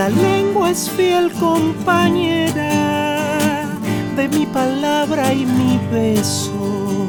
La 0.00 0.08
lengua 0.08 0.70
es 0.70 0.88
fiel 0.88 1.30
compañera 1.32 2.64
de 4.16 4.28
mi 4.28 4.46
palabra 4.46 5.30
y 5.30 5.44
mi 5.44 5.78
beso. 5.92 7.06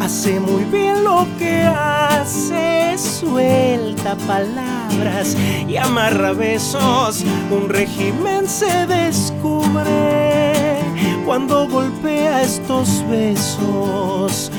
Hace 0.00 0.40
muy 0.40 0.64
bien 0.64 1.04
lo 1.04 1.28
que 1.38 1.62
hace, 1.62 2.98
suelta 2.98 4.16
palabras 4.26 5.36
y 5.68 5.76
amarra 5.76 6.32
besos. 6.32 7.24
Un 7.52 7.68
régimen 7.68 8.48
se 8.48 8.88
descubre 8.88 10.80
cuando 11.24 11.68
golpea 11.68 12.42
estos 12.42 13.08
besos, 13.08 14.50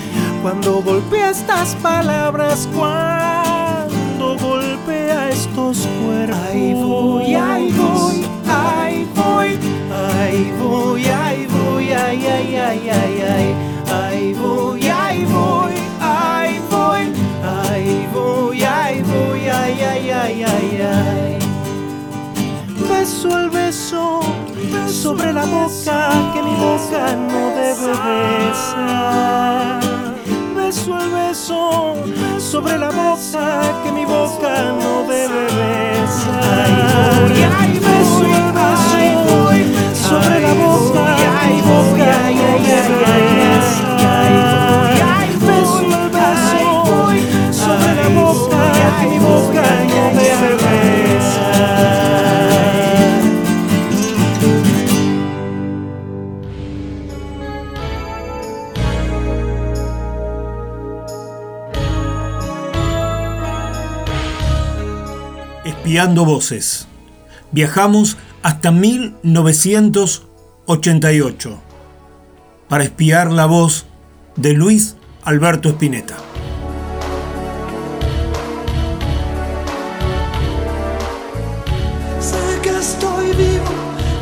cuando 0.41 0.81
golpea 0.81 1.31
estas 1.31 1.75
palabras, 1.83 2.69
golpea 4.41 5.29
estos 5.29 5.87
cuerpos. 6.03 6.37
Ahí 6.49 6.73
voy, 6.73 7.35
ahí 7.35 7.71
voy, 7.71 8.25
ahí 8.47 9.07
voy, 9.15 9.59
ahí 9.91 10.53
voy, 10.59 11.05
ahí 11.05 11.47
voy, 11.47 11.91
ay, 11.91 12.25
ay, 12.25 12.55
ay, 12.55 12.89
ay, 12.89 13.21
ay, 13.21 13.55
ahí 13.91 14.33
voy, 14.33 14.87
ahí 14.87 15.25
voy, 15.25 15.73
ahí 16.01 16.59
voy, 16.69 17.13
ahí 17.43 18.07
voy, 18.13 18.63
ahí 18.63 19.01
voy, 19.01 19.47
ay, 19.47 19.81
ay, 19.81 20.09
ay, 20.09 20.43
ay, 20.43 20.81
ay. 20.81 21.37
Beso 22.89 23.39
el 23.39 23.49
beso 23.49 24.19
sobre 24.87 25.31
la 25.33 25.45
boca 25.45 26.09
que 26.33 26.41
mi 26.41 26.55
boca 26.55 27.15
no 27.15 27.49
debe 27.55 27.91
besar. 28.47 29.98
Beso 30.69 30.99
el 30.99 31.09
beso 31.09 31.95
sobre 32.37 32.77
la 32.77 32.91
boca 32.91 33.81
que 33.83 33.91
mi 33.91 34.05
boca 34.05 34.71
no 34.79 35.01
debe 35.09 35.45
besar. 35.45 37.27
Beso 37.27 38.21
el 38.21 38.51
beso 38.53 38.99
sobre 40.07 40.41
la 40.41 40.53
boca 40.53 41.15
que 41.17 41.47
mi 41.55 41.61
boca 41.61 42.11
no 42.37 42.49
debe 42.69 42.97
besar. 43.49 44.29
Beso 45.41 45.85
el 45.89 46.09
beso 46.11 46.61
sobre 47.51 47.91
la 47.95 48.09
boca 48.09 48.61
que 49.01 49.07
mi 49.07 49.17
boca 49.17 49.65
no 49.89 50.01
debe 50.21 50.51
besar. 50.53 51.98
Espiando 65.89 66.23
voces. 66.23 66.87
Viajamos 67.51 68.15
hasta 68.43 68.69
1988 68.71 71.59
para 72.67 72.83
espiar 72.83 73.31
la 73.31 73.47
voz 73.47 73.87
de 74.35 74.53
Luis 74.53 74.97
Alberto 75.23 75.69
Spinetta. 75.69 76.17
Sé 82.19 82.37
que 82.61 82.69
estoy 82.69 83.27
vivo 83.33 83.73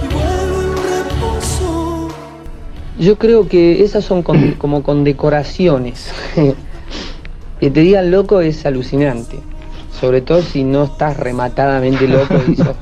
y 0.03 0.07
vuelo 0.13 0.61
en 0.61 0.77
reposo. 0.77 2.07
Yo 2.99 3.17
creo 3.17 3.47
que 3.47 3.83
esas 3.83 4.05
son 4.05 4.21
con- 4.23 4.53
como 4.53 4.83
condecoraciones. 4.83 6.11
que 7.59 7.71
te 7.71 7.79
digan 7.81 8.11
loco 8.11 8.39
es 8.41 8.65
alucinante. 8.65 9.39
Sobre 9.99 10.21
todo 10.21 10.41
si 10.41 10.63
no 10.63 10.83
estás 10.83 11.17
rematadamente 11.17 12.07
loco 12.07 12.35
y 12.47 12.55
sos 12.55 12.75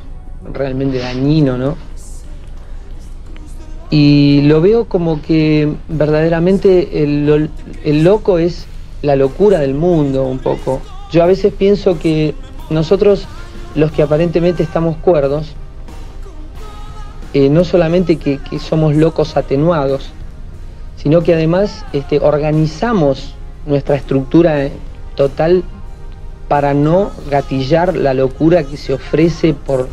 realmente 0.52 1.00
dañino, 1.00 1.58
¿no? 1.58 1.76
Y 3.90 4.42
lo 4.44 4.62
veo 4.62 4.86
como 4.86 5.22
que 5.22 5.74
verdaderamente 5.88 7.04
el, 7.04 7.50
el 7.84 8.04
loco 8.04 8.40
es 8.40 8.66
la 9.02 9.16
locura 9.16 9.60
del 9.60 9.76
mundo 9.76 10.24
un 10.24 10.40
poco. 10.40 10.82
Yo 11.12 11.24
a 11.24 11.28
veces 11.28 11.54
pienso 11.54 12.00
que 12.00 12.34
nosotros, 12.70 13.28
los 13.76 13.92
que 13.92 14.02
aparentemente 14.02 14.64
estamos 14.64 14.98
cuerdos, 14.98 15.54
eh, 17.34 17.50
no 17.50 17.64
solamente 17.64 18.18
que, 18.18 18.40
que 18.40 18.60
somos 18.60 18.96
locos 18.96 19.38
atenuados, 19.38 20.10
sino 20.96 21.22
que 21.22 21.34
además 21.34 21.86
este, 21.94 22.20
organizamos 22.20 23.36
nuestra 23.66 23.96
estructura 23.96 24.70
total 25.16 25.64
para 26.48 26.74
no 26.74 27.12
gatillar 27.30 27.96
la 27.96 28.14
locura 28.14 28.64
que 28.64 28.78
se 28.78 28.94
ofrece 28.94 29.54
por, 29.54 29.88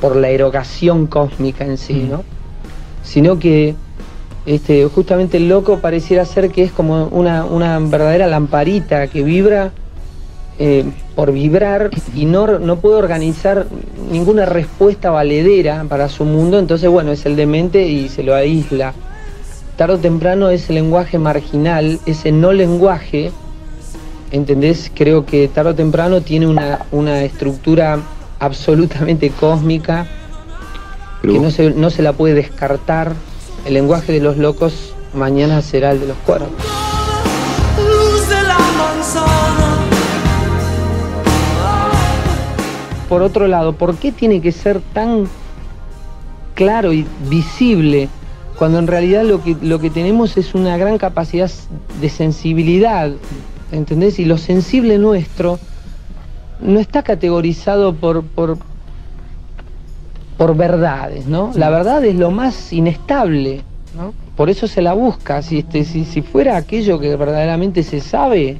por 0.00 0.16
la 0.16 0.28
erogación 0.30 1.06
cósmica 1.06 1.64
en 1.64 1.78
sí, 1.78 2.06
¿no? 2.10 2.22
Sino 3.02 3.38
que 3.38 3.74
este, 4.46 4.86
justamente 4.86 5.36
el 5.36 5.48
loco 5.48 5.78
pareciera 5.78 6.24
ser 6.24 6.50
que 6.50 6.62
es 6.62 6.72
como 6.72 7.06
una, 7.06 7.44
una 7.44 7.78
verdadera 7.78 8.26
lamparita 8.26 9.06
que 9.06 9.22
vibra 9.22 9.70
eh, 10.58 10.84
por 11.14 11.32
vibrar 11.32 11.90
y 12.14 12.26
no, 12.26 12.58
no 12.58 12.76
puede 12.76 12.96
organizar 12.96 13.66
ninguna 14.10 14.44
respuesta 14.44 15.10
valedera 15.10 15.84
para 15.88 16.08
su 16.08 16.24
mundo, 16.24 16.58
entonces 16.58 16.90
bueno, 16.90 17.12
es 17.12 17.24
el 17.24 17.36
demente 17.36 17.86
y 17.86 18.08
se 18.08 18.22
lo 18.22 18.34
aísla. 18.34 18.92
Tarde 19.76 19.94
o 19.94 19.98
temprano 19.98 20.50
ese 20.50 20.72
lenguaje 20.72 21.18
marginal, 21.18 22.00
ese 22.04 22.32
no 22.32 22.52
lenguaje, 22.52 23.32
¿entendés? 24.32 24.90
Creo 24.92 25.24
que 25.24 25.46
tarde 25.46 25.70
o 25.70 25.74
temprano 25.74 26.22
tiene 26.22 26.46
una, 26.46 26.80
una 26.90 27.22
estructura 27.22 28.00
absolutamente 28.40 29.30
cósmica 29.30 30.06
que 31.20 31.38
no 31.38 31.50
se, 31.50 31.70
no 31.70 31.90
se 31.90 32.02
la 32.02 32.14
puede 32.14 32.34
descartar. 32.34 33.12
El 33.64 33.74
lenguaje 33.74 34.12
de 34.12 34.20
los 34.20 34.38
locos 34.38 34.94
mañana 35.14 35.62
será 35.62 35.92
el 35.92 36.00
de 36.00 36.08
los 36.08 36.16
cuervos. 36.18 36.48
Por 43.08 43.22
otro 43.22 43.46
lado, 43.46 43.74
¿por 43.74 43.96
qué 43.96 44.10
tiene 44.10 44.40
que 44.40 44.52
ser 44.52 44.80
tan 44.94 45.28
claro 46.54 46.94
y 46.94 47.06
visible 47.28 48.08
cuando 48.58 48.78
en 48.78 48.86
realidad 48.86 49.22
lo 49.24 49.42
que, 49.42 49.54
lo 49.60 49.78
que 49.80 49.90
tenemos 49.90 50.38
es 50.38 50.54
una 50.54 50.78
gran 50.78 50.96
capacidad 50.96 51.50
de 52.00 52.08
sensibilidad? 52.08 53.12
¿Entendés? 53.72 54.18
Y 54.18 54.24
lo 54.24 54.38
sensible 54.38 54.98
nuestro 54.98 55.58
no 56.60 56.78
está 56.78 57.02
categorizado 57.02 57.94
por, 57.94 58.22
por, 58.22 58.58
por 60.36 60.56
verdades, 60.56 61.26
¿no? 61.26 61.50
La 61.54 61.70
verdad 61.70 62.04
es 62.04 62.14
lo 62.14 62.30
más 62.30 62.72
inestable, 62.72 63.62
¿no? 63.96 64.14
Por 64.36 64.50
eso 64.50 64.66
se 64.66 64.82
la 64.82 64.92
busca. 64.92 65.42
Si, 65.42 65.58
este, 65.58 65.84
si, 65.84 66.04
si 66.04 66.22
fuera 66.22 66.56
aquello 66.56 67.00
que 67.00 67.16
verdaderamente 67.16 67.82
se 67.82 68.00
sabe, 68.00 68.58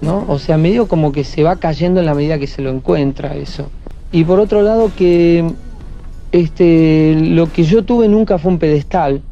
¿no? 0.00 0.24
O 0.28 0.38
sea, 0.38 0.56
medio 0.56 0.88
como 0.88 1.12
que 1.12 1.24
se 1.24 1.42
va 1.42 1.56
cayendo 1.56 2.00
en 2.00 2.06
la 2.06 2.14
medida 2.14 2.38
que 2.38 2.46
se 2.46 2.62
lo 2.62 2.70
encuentra 2.70 3.34
eso. 3.36 3.68
Y 4.12 4.24
por 4.24 4.40
otro 4.40 4.62
lado 4.62 4.90
que 4.96 5.52
este 6.32 7.16
lo 7.20 7.52
que 7.52 7.64
yo 7.64 7.84
tuve 7.84 8.08
nunca 8.08 8.38
fue 8.38 8.52
un 8.52 8.58
pedestal. 8.58 9.22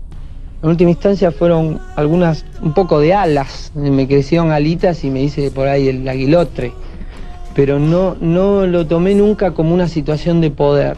En 0.61 0.71
última 0.71 0.91
instancia 0.91 1.31
fueron 1.31 1.81
algunas 1.95 2.45
un 2.63 2.75
poco 2.75 2.99
de 2.99 3.15
alas, 3.15 3.71
me 3.75 4.09
crecieron 4.09 4.51
alitas 4.51 5.05
y 5.05 5.11
me 5.11 5.23
hice 5.23 5.53
por 5.53 5.69
ahí 5.69 5.89
el 5.89 6.09
aguilotre. 6.09 6.73
Pero 7.55 7.79
no 7.79 8.17
no 8.21 8.67
lo 8.67 8.87
tomé 8.87 9.15
nunca 9.15 9.53
como 9.53 9.73
una 9.73 9.87
situación 9.87 10.41
de 10.41 10.51
poder. 10.51 10.97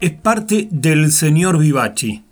Es 0.00 0.12
parte 0.12 0.68
del 0.70 1.10
señor 1.10 1.58
Vivaci, 1.58 2.22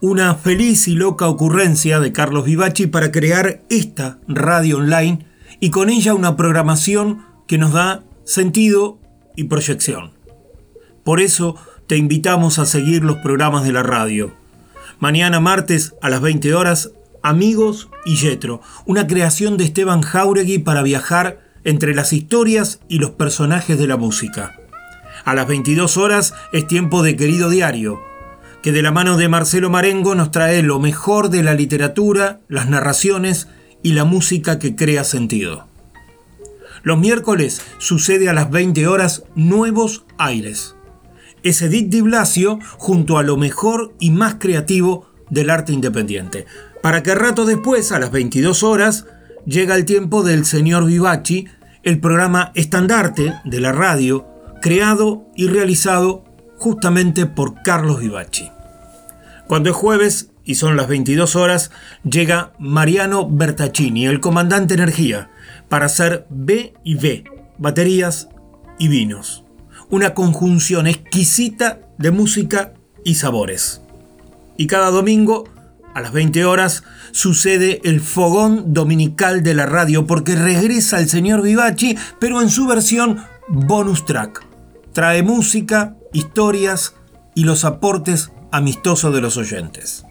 una 0.00 0.34
feliz 0.34 0.88
y 0.88 0.94
loca 0.94 1.28
ocurrencia 1.28 2.00
de 2.00 2.12
Carlos 2.12 2.44
Vivaci 2.44 2.88
para 2.88 3.12
crear 3.12 3.62
esta 3.70 4.18
radio 4.26 4.78
online 4.78 5.24
y 5.60 5.70
con 5.70 5.88
ella 5.88 6.14
una 6.14 6.36
programación 6.36 7.24
que 7.46 7.58
nos 7.58 7.72
da 7.72 8.02
sentido 8.24 8.98
y 9.36 9.44
proyección. 9.44 10.12
Por 11.04 11.20
eso 11.20 11.54
te 11.86 11.96
invitamos 11.96 12.58
a 12.58 12.66
seguir 12.66 13.04
los 13.04 13.18
programas 13.18 13.62
de 13.64 13.72
la 13.72 13.84
radio. 13.84 14.34
Mañana 14.98 15.38
martes 15.38 15.94
a 16.02 16.10
las 16.10 16.20
20 16.20 16.54
horas, 16.54 16.90
Amigos 17.22 17.88
y 18.04 18.16
Yetro, 18.16 18.60
una 18.84 19.06
creación 19.06 19.56
de 19.56 19.64
Esteban 19.64 20.02
Jauregui 20.02 20.58
para 20.58 20.82
viajar 20.82 21.40
entre 21.62 21.94
las 21.94 22.12
historias 22.12 22.80
y 22.88 22.98
los 22.98 23.12
personajes 23.12 23.78
de 23.78 23.86
la 23.86 23.96
música. 23.96 24.65
A 25.26 25.34
las 25.34 25.48
22 25.48 25.96
horas 25.96 26.34
es 26.52 26.68
tiempo 26.68 27.02
de 27.02 27.16
Querido 27.16 27.50
Diario, 27.50 28.00
que 28.62 28.70
de 28.70 28.80
la 28.80 28.92
mano 28.92 29.16
de 29.16 29.28
Marcelo 29.28 29.68
Marengo 29.70 30.14
nos 30.14 30.30
trae 30.30 30.62
lo 30.62 30.78
mejor 30.78 31.30
de 31.30 31.42
la 31.42 31.52
literatura, 31.52 32.38
las 32.46 32.68
narraciones 32.68 33.48
y 33.82 33.94
la 33.94 34.04
música 34.04 34.60
que 34.60 34.76
crea 34.76 35.02
sentido. 35.02 35.66
Los 36.84 37.00
miércoles 37.00 37.60
sucede 37.78 38.28
a 38.28 38.34
las 38.34 38.52
20 38.52 38.86
horas 38.86 39.24
Nuevos 39.34 40.04
Aires. 40.16 40.76
Es 41.42 41.60
Edith 41.60 41.88
Di 41.88 42.02
Blasio 42.02 42.60
junto 42.78 43.18
a 43.18 43.24
lo 43.24 43.36
mejor 43.36 43.94
y 43.98 44.12
más 44.12 44.36
creativo 44.36 45.10
del 45.28 45.50
arte 45.50 45.72
independiente. 45.72 46.46
Para 46.84 47.02
que 47.02 47.16
rato 47.16 47.46
después, 47.46 47.90
a 47.90 47.98
las 47.98 48.12
22 48.12 48.62
horas, 48.62 49.06
llega 49.44 49.74
el 49.74 49.86
tiempo 49.86 50.22
del 50.22 50.44
señor 50.44 50.86
Vivaci, 50.86 51.48
el 51.82 51.98
programa 51.98 52.52
estandarte 52.54 53.34
de 53.44 53.60
la 53.60 53.72
radio, 53.72 54.35
creado 54.60 55.26
y 55.34 55.48
realizado 55.48 56.24
justamente 56.58 57.26
por 57.26 57.62
Carlos 57.62 58.00
Vivaci. 58.00 58.50
Cuando 59.46 59.70
es 59.70 59.76
jueves 59.76 60.30
y 60.44 60.56
son 60.56 60.76
las 60.76 60.88
22 60.88 61.36
horas, 61.36 61.70
llega 62.04 62.52
Mariano 62.58 63.28
Bertaccini, 63.28 64.06
el 64.06 64.20
comandante 64.20 64.74
energía, 64.74 65.30
para 65.68 65.86
hacer 65.86 66.26
B 66.30 66.74
y 66.84 66.94
B, 66.94 67.24
baterías 67.58 68.28
y 68.78 68.88
vinos. 68.88 69.44
Una 69.88 70.14
conjunción 70.14 70.86
exquisita 70.86 71.80
de 71.98 72.10
música 72.10 72.74
y 73.04 73.16
sabores. 73.16 73.82
Y 74.56 74.66
cada 74.66 74.90
domingo, 74.90 75.44
a 75.94 76.00
las 76.00 76.12
20 76.12 76.44
horas, 76.44 76.82
sucede 77.12 77.80
el 77.84 78.00
fogón 78.00 78.72
dominical 78.72 79.42
de 79.42 79.54
la 79.54 79.66
radio 79.66 80.06
porque 80.06 80.34
regresa 80.34 80.98
el 80.98 81.08
señor 81.08 81.42
Vivaci, 81.42 81.96
pero 82.18 82.42
en 82.42 82.50
su 82.50 82.66
versión 82.66 83.22
bonus 83.48 84.04
track 84.04 84.45
trae 84.96 85.22
música, 85.22 85.94
historias 86.14 86.94
y 87.34 87.44
los 87.44 87.66
aportes 87.66 88.32
amistosos 88.50 89.12
de 89.14 89.20
los 89.20 89.36
oyentes. 89.36 90.06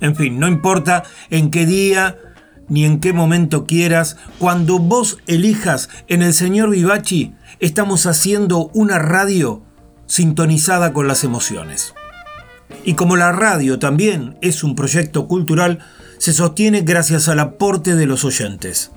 En 0.00 0.16
fin, 0.16 0.40
no 0.40 0.48
importa 0.48 1.02
en 1.28 1.50
qué 1.50 1.66
día 1.66 2.16
ni 2.70 2.86
en 2.86 3.00
qué 3.00 3.12
momento 3.12 3.66
quieras, 3.66 4.16
cuando 4.38 4.78
vos 4.78 5.18
elijas 5.26 5.90
en 6.06 6.22
el 6.22 6.32
señor 6.32 6.70
Vivachi, 6.70 7.34
estamos 7.60 8.06
haciendo 8.06 8.70
una 8.72 8.98
radio 8.98 9.62
sintonizada 10.06 10.94
con 10.94 11.06
las 11.06 11.22
emociones. 11.22 11.92
Y 12.84 12.94
como 12.94 13.14
la 13.14 13.30
radio 13.32 13.78
también 13.78 14.38
es 14.40 14.64
un 14.64 14.74
proyecto 14.74 15.28
cultural, 15.28 15.80
se 16.16 16.32
sostiene 16.32 16.80
gracias 16.80 17.28
al 17.28 17.40
aporte 17.40 17.94
de 17.94 18.06
los 18.06 18.24
oyentes. 18.24 18.90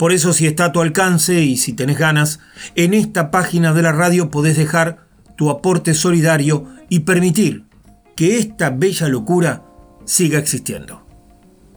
Por 0.00 0.12
eso 0.14 0.32
si 0.32 0.46
está 0.46 0.64
a 0.64 0.72
tu 0.72 0.80
alcance 0.80 1.42
y 1.42 1.58
si 1.58 1.74
tenés 1.74 1.98
ganas, 1.98 2.40
en 2.74 2.94
esta 2.94 3.30
página 3.30 3.74
de 3.74 3.82
la 3.82 3.92
radio 3.92 4.30
podés 4.30 4.56
dejar 4.56 5.06
tu 5.36 5.50
aporte 5.50 5.92
solidario 5.92 6.64
y 6.88 7.00
permitir 7.00 7.66
que 8.16 8.38
esta 8.38 8.70
bella 8.70 9.08
locura 9.08 9.62
siga 10.06 10.38
existiendo. 10.38 11.06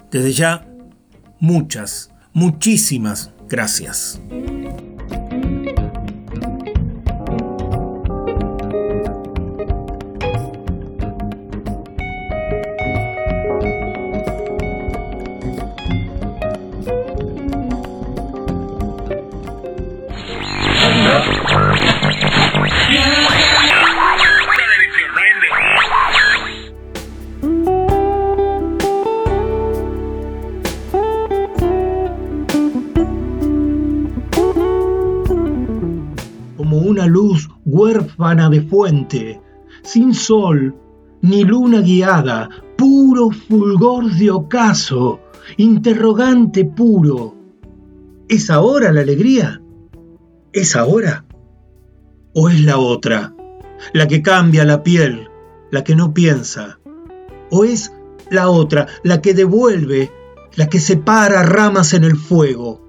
Desde 0.09 0.31
ya, 0.31 0.65
muchas, 1.41 2.11
muchísimas 2.31 3.31
gracias. 3.49 4.21
Huérfana 37.65 38.49
de 38.49 38.61
fuente, 38.61 39.41
sin 39.83 40.13
sol 40.13 40.75
ni 41.23 41.45
luna 41.45 41.79
guiada, 41.79 42.49
puro 42.77 43.31
fulgor 43.31 44.11
de 44.11 44.29
ocaso, 44.29 45.21
interrogante 45.55 46.65
puro. 46.65 47.33
¿Es 48.27 48.49
ahora 48.49 48.91
la 48.91 49.01
alegría? 49.01 49.61
¿Es 50.51 50.75
ahora? 50.75 51.25
¿O 52.33 52.49
es 52.49 52.61
la 52.61 52.77
otra, 52.77 53.33
la 53.93 54.07
que 54.07 54.21
cambia 54.21 54.65
la 54.65 54.83
piel, 54.83 55.29
la 55.71 55.85
que 55.85 55.95
no 55.95 56.13
piensa? 56.13 56.79
¿O 57.49 57.63
es 57.63 57.93
la 58.29 58.49
otra, 58.49 58.87
la 59.03 59.21
que 59.21 59.33
devuelve, 59.33 60.11
la 60.55 60.67
que 60.67 60.79
separa 60.79 61.43
ramas 61.43 61.93
en 61.93 62.03
el 62.03 62.17
fuego? 62.17 62.81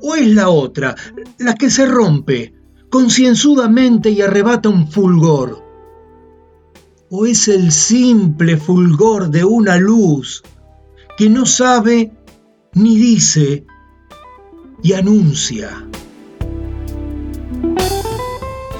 ¿O 0.00 0.14
es 0.14 0.28
la 0.28 0.48
otra, 0.48 0.94
la 1.38 1.54
que 1.54 1.68
se 1.68 1.84
rompe, 1.84 2.54
concienzudamente 2.96 4.08
y 4.08 4.22
arrebata 4.22 4.70
un 4.70 4.90
fulgor? 4.90 5.62
¿O 7.10 7.26
es 7.26 7.46
el 7.46 7.70
simple 7.70 8.56
fulgor 8.56 9.28
de 9.28 9.44
una 9.44 9.76
luz 9.76 10.42
que 11.18 11.28
no 11.28 11.44
sabe 11.44 12.10
ni 12.72 12.96
dice 12.96 13.66
y 14.82 14.94
anuncia? 14.94 15.86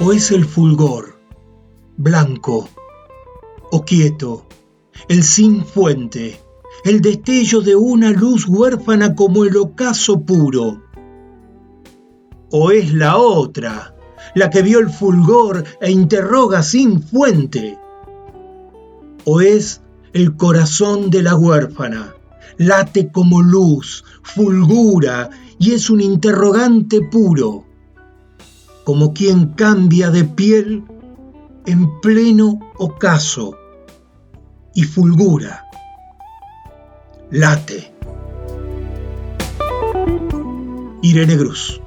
¿O 0.01 0.11
es 0.11 0.31
el 0.31 0.45
fulgor 0.45 1.19
blanco 1.97 2.69
o 3.71 3.85
quieto, 3.85 4.47
el 5.09 5.21
sin 5.21 5.63
fuente, 5.63 6.41
el 6.85 7.01
destello 7.01 7.61
de 7.61 7.75
una 7.75 8.09
luz 8.09 8.47
huérfana 8.47 9.13
como 9.13 9.45
el 9.45 9.55
ocaso 9.57 10.21
puro? 10.21 10.81
¿O 12.49 12.71
es 12.71 12.91
la 12.95 13.17
otra? 13.17 13.93
La 14.37 14.51
que 14.51 14.61
vio 14.61 14.79
el 14.79 14.91
fulgor 14.91 15.63
e 15.81 15.89
interroga 15.89 16.61
sin 16.61 17.01
fuente? 17.01 17.79
¿O 19.25 19.41
es 19.41 19.81
el 20.13 20.35
corazón 20.37 21.09
de 21.09 21.23
la 21.23 21.35
huérfana? 21.35 22.13
Late 22.57 23.11
como 23.11 23.41
luz, 23.41 24.03
fulgura 24.21 25.31
y 25.57 25.73
es 25.73 25.89
un 25.89 26.01
interrogante 26.01 27.01
puro, 27.01 27.65
como 28.83 29.11
quien 29.11 29.53
cambia 29.53 30.11
de 30.11 30.23
piel 30.23 30.83
en 31.65 31.99
pleno 31.99 32.59
ocaso 32.77 33.57
y 34.75 34.83
fulgura. 34.83 35.63
Late. 37.31 37.91
Irene 41.01 41.37
Cruz. 41.37 41.81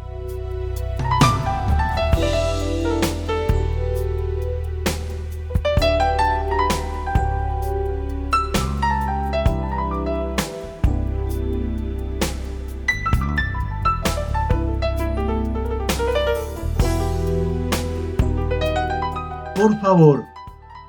Por 19.61 19.79
favor, 19.81 20.25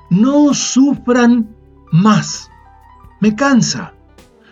no 0.08 0.54
sufran 0.54 1.54
más. 1.90 2.48
Me 3.20 3.36
cansa. 3.36 3.92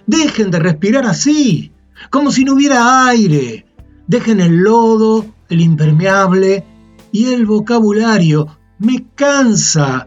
Dejen 0.06 0.50
de 0.50 0.58
respirar 0.58 1.06
así, 1.06 1.72
como 2.10 2.30
si 2.30 2.44
no 2.44 2.54
hubiera 2.54 3.06
aire. 3.06 3.64
Dejen 4.06 4.40
el 4.40 4.56
lodo, 4.58 5.24
el 5.48 5.60
impermeable 5.62 6.66
y 7.12 7.32
el 7.32 7.46
vocabulario. 7.46 8.58
Me 8.78 9.06
cansa. 9.14 10.06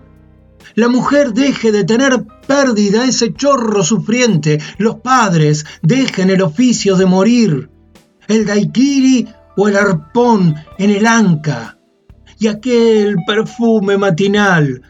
La 0.76 0.89
mujer 0.89 1.34
deje 1.34 1.71
de 1.71 1.84
tener 1.84 2.23
pérdida 2.47 3.06
ese 3.06 3.34
chorro 3.34 3.84
sufriente. 3.84 4.60
Los 4.78 4.97
padres 4.97 5.65
dejen 5.82 6.30
el 6.30 6.43
oficio 6.43 6.95
de 6.97 7.06
morir. 7.08 7.69
El 8.28 8.45
daiquiri 8.45 9.28
o 9.58 9.67
el 9.67 9.76
arpón 9.76 10.56
en 10.78 10.89
el 10.91 11.08
anca. 11.08 11.78
Y 12.43 12.47
aquel 12.49 13.15
perfume 13.25 13.97
matinal. 13.97 14.82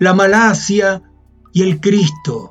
La 0.00 0.12
malasia 0.12 1.00
y 1.50 1.62
el 1.62 1.80
Cristo. 1.80 2.50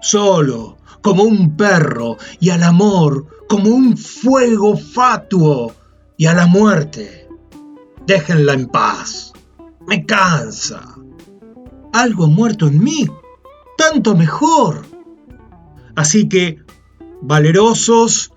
Solo, 0.00 0.78
como 1.00 1.22
un 1.22 1.56
perro, 1.56 2.16
y 2.40 2.50
al 2.50 2.64
amor 2.64 3.44
como 3.48 3.70
un 3.70 3.96
fuego 3.96 4.76
fatuo, 4.76 5.76
y 6.16 6.26
a 6.26 6.34
la 6.34 6.48
muerte. 6.48 7.28
Déjenla 8.04 8.54
en 8.54 8.66
paz. 8.66 9.32
Me 9.86 10.04
cansa. 10.06 10.96
Algo 11.92 12.26
muerto 12.26 12.66
en 12.66 12.82
mí. 12.82 13.06
Tanto 13.78 14.16
mejor. 14.16 14.84
Así 15.94 16.28
que, 16.28 16.58
valerosos, 17.20 18.32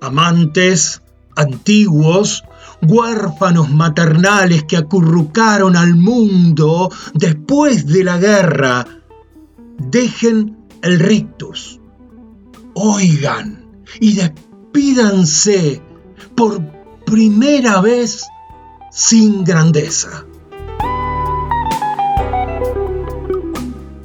amantes, 0.00 1.02
antiguos, 1.34 2.44
huérfanos 2.82 3.70
maternales 3.70 4.64
que 4.64 4.76
acurrucaron 4.76 5.76
al 5.76 5.94
mundo 5.94 6.90
después 7.14 7.86
de 7.86 8.04
la 8.04 8.18
guerra, 8.18 8.86
dejen 9.78 10.56
el 10.82 10.98
rictus, 10.98 11.80
oigan 12.74 13.64
y 14.00 14.14
despídanse 14.14 15.82
por 16.34 16.62
primera 17.04 17.80
vez 17.80 18.24
sin 18.90 19.44
grandeza. 19.44 20.24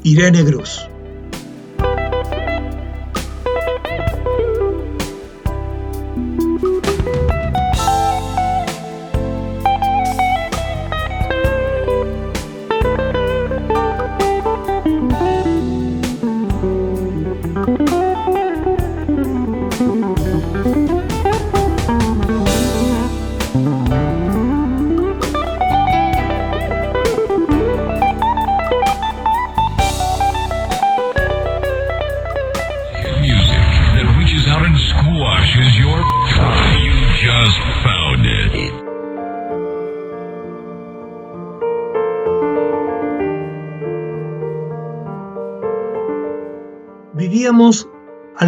Irene 0.03 0.43
Cruz. 0.43 0.92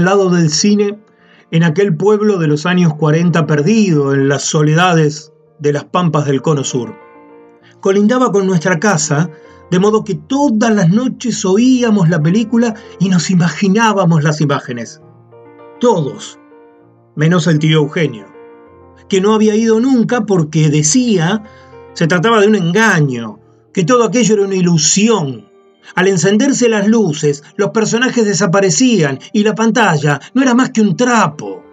Lado 0.06 0.30
del 0.30 0.50
cine 0.50 0.98
en 1.52 1.64
aquel 1.64 1.96
pueblo 1.96 2.38
de 2.38 2.48
los 2.48 2.66
años 2.66 2.94
40 2.96 3.46
perdido 3.46 4.14
en 4.14 4.30
las 4.30 4.44
soledades 4.44 5.34
de 5.60 5.74
las 5.74 5.86
pampas 5.86 6.26
del 6.26 6.42
cono 6.42 6.64
sur. 6.64 6.96
Colindaba 7.82 8.32
con 8.32 8.48
nuestra 8.48 8.80
casa, 8.80 9.30
de 9.72 9.80
modo 9.80 10.04
que 10.04 10.16
todas 10.16 10.74
las 10.74 10.90
noches 10.90 11.44
oíamos 11.46 12.10
la 12.10 12.22
película 12.22 12.76
y 13.00 13.10
nos 13.10 13.30
imaginábamos 13.30 14.24
las 14.24 14.42
imágenes. 14.42 15.02
Todos, 15.80 16.40
menos 17.16 17.48
el 17.48 17.60
tío 17.60 17.80
Eugenio, 17.80 18.26
que 19.10 19.22
no 19.22 19.34
había 19.34 19.56
ido 19.56 19.80
nunca 19.80 20.26
porque 20.26 20.70
decía 20.70 21.44
se 21.94 22.08
trataba 22.08 22.42
de 22.42 22.48
un 22.48 22.56
engaño, 22.56 23.40
que 23.74 23.86
todo 23.86 24.04
aquello 24.04 24.36
era 24.36 24.46
una 24.46 24.56
ilusión, 24.56 25.50
al 25.94 26.08
encenderse 26.08 26.68
las 26.70 26.88
luces, 26.88 27.44
los 27.56 27.70
personajes 27.70 28.26
desaparecían 28.26 29.20
y 29.34 29.44
la 29.44 29.54
pantalla 29.54 30.20
no 30.34 30.42
era 30.42 30.56
más 30.56 30.72
que 30.72 30.82
un 30.82 30.98
trapo. 30.98 31.64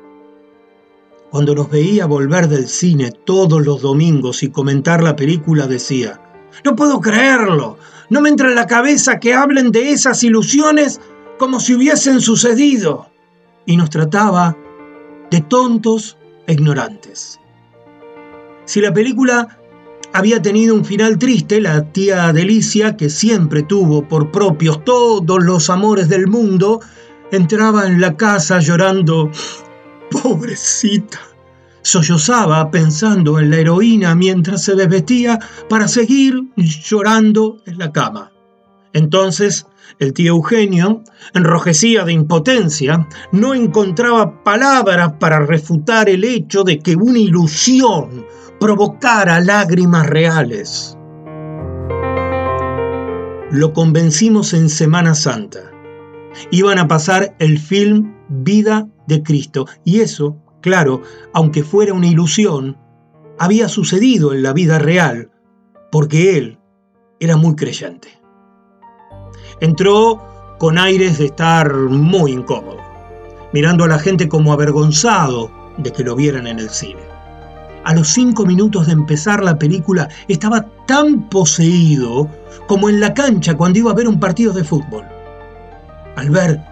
Cuando 1.31 1.55
nos 1.55 1.71
veía 1.71 2.05
volver 2.05 2.49
del 2.49 2.69
cine 2.69 3.11
todos 3.11 3.65
los 3.65 3.81
domingos 3.81 4.43
y 4.43 4.51
comentar 4.51 5.03
la 5.03 5.17
película 5.17 5.67
decía, 5.67 6.21
no 6.65 6.77
puedo 6.77 7.01
creerlo, 7.01 7.79
no 8.11 8.21
me 8.21 8.29
entra 8.29 8.49
en 8.49 8.55
la 8.55 8.67
cabeza 8.67 9.19
que 9.19 9.33
hablen 9.33 9.73
de 9.73 9.93
esas 9.93 10.23
ilusiones 10.23 11.01
como 11.39 11.59
si 11.59 11.75
hubiesen 11.75 12.21
sucedido. 12.21 13.09
Y 13.65 13.77
nos 13.77 13.89
trataba 13.91 14.57
de 15.31 15.41
tontos 15.41 16.19
e 16.47 16.53
ignorantes. 16.53 17.41
Si 18.67 18.81
la 18.81 18.93
película 18.93 19.59
había 20.13 20.43
tenido 20.43 20.75
un 20.75 20.85
final 20.85 21.19
triste 21.19 21.61
la 21.61 21.85
tía 21.85 22.33
Delicia, 22.33 22.97
que 22.97 23.09
siempre 23.09 23.63
tuvo 23.63 24.07
por 24.07 24.31
propios 24.31 24.85
todos 24.85 25.43
los 25.43 25.71
amores 25.71 26.09
del 26.09 26.27
mundo, 26.27 26.81
entraba 27.31 27.87
en 27.87 28.01
la 28.01 28.17
casa 28.17 28.61
llorando, 28.61 29.31
pobrecita. 30.11 31.21
Sollozaba 31.81 32.71
pensando 32.71 33.41
en 33.41 33.51
la 33.51 33.57
heroína 33.57 34.15
mientras 34.15 34.63
se 34.63 34.75
desvestía 34.75 35.39
para 35.69 35.89
seguir 35.89 36.41
llorando 36.57 37.59
en 37.67 37.79
la 37.79 37.91
cama. 37.91 38.31
Entonces, 38.93 39.67
el 39.99 40.13
tío 40.13 40.35
Eugenio, 40.35 41.03
enrojecía 41.35 42.05
de 42.05 42.13
impotencia, 42.13 43.09
no 43.33 43.55
encontraba 43.55 44.45
palabras 44.45 45.15
para 45.19 45.41
refutar 45.41 46.09
el 46.09 46.25
hecho 46.25 46.63
de 46.63 46.79
que 46.79 46.95
una 46.95 47.19
ilusión 47.19 48.27
provocara 48.63 49.41
lágrimas 49.41 50.07
reales. 50.07 50.97
Lo 53.51 53.73
convencimos 53.73 54.55
en 54.55 54.69
Semana 54.69 55.17
Santa. 55.17 55.73
Iban 56.53 56.79
a 56.79 56.87
pasar 56.87 57.35
el 57.41 57.59
film 57.59 58.15
Vida 58.29 58.87
de 59.09 59.25
Cristo. 59.25 59.67
Y 59.85 59.99
eso, 59.99 60.37
claro, 60.61 61.03
aunque 61.35 61.65
fuera 61.65 61.93
una 61.93 62.07
ilusión, 62.07 62.79
había 63.37 63.69
sucedido 63.69 64.33
en 64.33 64.45
la 64.45 64.53
vida 64.53 64.79
real, 64.79 65.33
porque 65.91 66.39
él 66.39 66.61
era 67.19 67.37
muy 67.37 67.57
creyente. 67.57 68.17
Entró 69.61 70.23
con 70.61 70.79
aires 70.79 71.19
de 71.19 71.25
estar 71.27 71.75
muy 71.75 72.31
incómodo, 72.31 72.79
mirando 73.53 73.83
a 73.83 73.89
la 73.89 73.99
gente 73.99 74.29
como 74.29 74.53
avergonzado 74.53 75.51
de 75.79 75.91
que 75.91 76.05
lo 76.05 76.15
vieran 76.15 76.47
en 76.47 76.61
el 76.61 76.71
cine 76.71 77.12
a 77.85 77.95
los 77.95 78.09
cinco 78.09 78.45
minutos 78.47 78.87
de 78.87 78.93
empezar 78.93 79.43
la 79.43 79.59
película, 79.59 80.09
estaba 80.29 80.67
tan 80.87 81.29
poseído 81.29 82.29
como 82.67 82.89
en 82.89 83.01
la 83.01 83.15
cancha 83.15 83.57
cuando 83.57 83.79
iba 83.79 83.91
a 83.91 83.95
ver 83.95 84.09
un 84.09 84.21
partido 84.21 84.53
de 84.53 84.65
fútbol. 84.65 85.05
Al 86.17 86.31
ver 86.31 86.63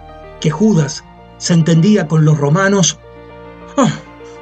que 0.40 0.50
Judas 0.50 1.04
se 1.38 1.54
entendía 1.54 2.06
con 2.06 2.24
los 2.24 2.38
romanos, 2.38 2.98
¡Ah! 3.76 3.92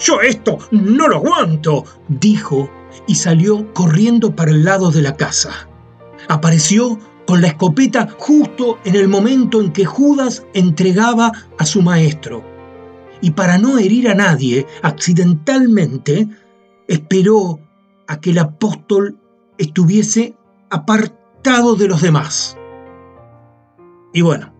yo 0.00 0.20
esto 0.20 0.58
no 0.70 1.08
lo 1.08 1.16
aguanto, 1.16 1.84
dijo 2.08 2.70
y 3.06 3.14
salió 3.14 3.72
corriendo 3.74 4.34
para 4.34 4.50
el 4.50 4.64
lado 4.64 4.90
de 4.90 5.02
la 5.02 5.16
casa. 5.16 5.68
Apareció 6.28 6.98
con 7.26 7.40
la 7.40 7.48
escopeta 7.48 8.08
justo 8.18 8.78
en 8.84 8.96
el 8.96 9.08
momento 9.08 9.60
en 9.60 9.72
que 9.72 9.84
Judas 9.84 10.44
entregaba 10.54 11.32
a 11.58 11.66
su 11.66 11.82
maestro. 11.82 12.42
Y 13.20 13.32
para 13.32 13.58
no 13.58 13.78
herir 13.78 14.08
a 14.08 14.14
nadie 14.14 14.66
accidentalmente, 14.82 16.28
esperó 16.88 17.60
a 18.08 18.20
que 18.20 18.30
el 18.30 18.38
apóstol 18.38 19.16
estuviese 19.58 20.34
apartado 20.70 21.76
de 21.76 21.86
los 21.86 22.02
demás. 22.02 22.56
Y 24.12 24.22
bueno, 24.22 24.52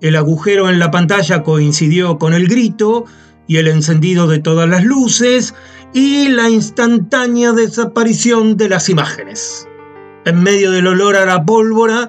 el 0.00 0.16
agujero 0.16 0.68
en 0.68 0.78
la 0.78 0.90
pantalla 0.90 1.42
coincidió 1.42 2.18
con 2.18 2.34
el 2.34 2.48
grito 2.48 3.04
y 3.46 3.58
el 3.58 3.68
encendido 3.68 4.26
de 4.26 4.38
todas 4.38 4.68
las 4.68 4.84
luces 4.84 5.54
y 5.92 6.28
la 6.28 6.48
instantánea 6.48 7.52
desaparición 7.52 8.56
de 8.56 8.68
las 8.70 8.88
imágenes. 8.88 9.68
En 10.24 10.42
medio 10.42 10.70
del 10.70 10.86
olor 10.86 11.16
a 11.16 11.26
la 11.26 11.44
pólvora, 11.44 12.08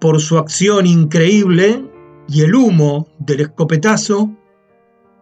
por 0.00 0.20
su 0.20 0.38
acción 0.38 0.86
increíble 0.86 1.84
y 2.26 2.40
el 2.40 2.54
humo 2.54 3.06
del 3.18 3.40
escopetazo, 3.40 4.30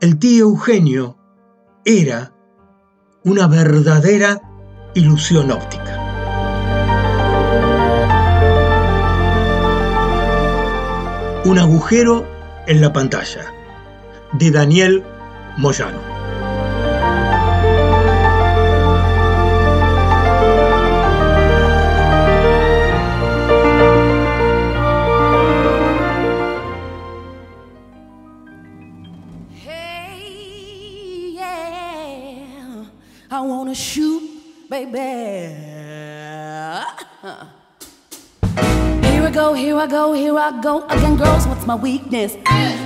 el 0.01 0.19
tío 0.19 0.45
Eugenio 0.45 1.19
era 1.85 2.33
una 3.25 3.47
verdadera 3.47 4.41
ilusión 4.95 5.51
óptica. 5.51 5.97
Un 11.45 11.59
agujero 11.59 12.27
en 12.67 12.81
la 12.81 12.93
pantalla 12.93 13.53
de 14.33 14.51
Daniel 14.51 15.03
Moyano. 15.57 16.18
I 33.31 33.43
wanna 33.43 33.75
shoot, 33.75 34.23
baby. 34.71 35.55
Here 39.05 39.23
I 39.23 39.31
go, 39.31 39.53
here 39.53 39.77
I 39.77 39.87
go, 39.87 40.15
here 40.15 40.39
I 40.39 40.59
go 40.63 40.87
again, 40.89 41.19
girls. 41.19 41.47
What's 41.47 41.67
my 41.67 41.75
weakness? 41.75 42.37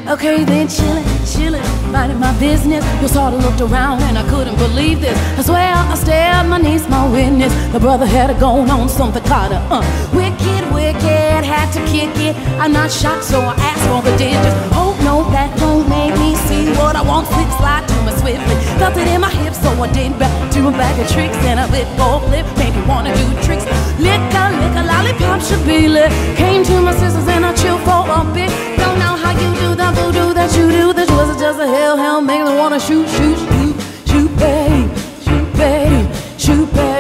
Okay, 0.09 0.43
then 0.43 0.66
chillin', 0.66 1.05
chillin', 1.22 1.93
minding 1.93 2.18
my 2.18 2.36
business. 2.40 2.84
You 3.01 3.07
sort 3.07 3.34
of 3.34 3.45
looked 3.45 3.61
around 3.61 4.03
and 4.03 4.18
I 4.18 4.28
couldn't 4.30 4.57
believe 4.57 5.01
this. 5.01 5.16
I 5.38 5.43
swear 5.43 5.74
I 5.74 5.95
stared, 5.95 6.49
my 6.49 6.59
niece, 6.59 6.88
my 6.88 7.09
witness. 7.09 7.55
The 7.72 7.78
brother 7.78 8.05
had 8.05 8.30
a 8.30 8.34
going 8.40 8.68
on 8.68 8.88
something 8.88 9.22
kind 9.22 9.55
of 9.55 9.62
uh, 9.70 10.11
wicked, 10.12 10.74
wicked. 10.74 11.45
Had 11.47 11.70
to 11.74 11.80
kick 11.86 12.11
it. 12.18 12.34
I'm 12.59 12.72
not 12.72 12.90
shocked, 12.90 13.24
so 13.24 13.38
I 13.40 13.55
asked 13.55 13.86
for 13.86 14.03
the 14.03 14.16
digits. 14.16 14.57
Oh 14.74 14.99
no, 15.05 15.22
that 15.30 15.57
don't 15.59 15.88
make 15.88 16.18
me 16.18 16.34
see 16.51 16.72
what 16.80 16.97
I 16.97 17.03
want. 17.03 17.28
Slip 17.28 17.49
slide 17.59 17.86
to 17.86 17.95
my 18.03 18.12
swiftly. 18.18 18.57
Felt 18.78 18.96
it 18.96 19.08
in 19.08 19.20
my 19.20 19.30
hips, 19.30 19.60
so 19.62 19.70
I 19.70 19.90
did 19.92 20.18
back 20.18 20.32
to 20.52 20.68
a 20.68 20.70
bag 20.70 20.98
of 21.00 21.08
tricks 21.10 21.36
and 21.50 21.60
a 21.60 21.66
bit 21.70 21.86
for 21.96 22.20
flip. 22.26 22.46
Me 22.58 22.68
wanna 22.88 23.14
do 23.14 23.26
tricks. 23.46 23.64
Lick 23.98 24.20
a 24.42 24.44
lick 24.60 24.74
a 24.80 24.82
lollipop 24.90 25.40
should 25.40 25.64
be 25.66 25.88
lit. 25.88 26.10
Came 26.36 26.64
to 26.64 26.80
my 26.80 26.94
sisters 26.94 27.28
and 27.28 27.44
I 27.44 27.52
chill 27.54 27.78
for 27.86 28.02
a 28.18 28.20
bit. 28.34 28.50
Don't 28.78 28.98
know 28.98 29.14
how 29.22 29.32
you 29.42 29.50
do 29.62 29.68
the 29.74 29.88
voodoo 29.96 30.34
that 30.34 30.50
you 30.56 30.70
do. 30.70 30.92
This 30.92 31.10
was 31.10 31.38
just 31.40 31.60
a 31.60 31.66
hell, 31.66 31.96
hell, 31.96 32.20
make 32.20 32.44
me 32.44 32.54
wanna 32.56 32.80
shoot, 32.80 33.08
shoot, 33.16 33.38
shoot, 33.38 33.76
shoot, 34.10 34.30
baby, 34.38 34.90
shoot, 35.24 35.46
baby, 35.54 36.00
shoot, 36.38 36.66
baby, 36.74 36.91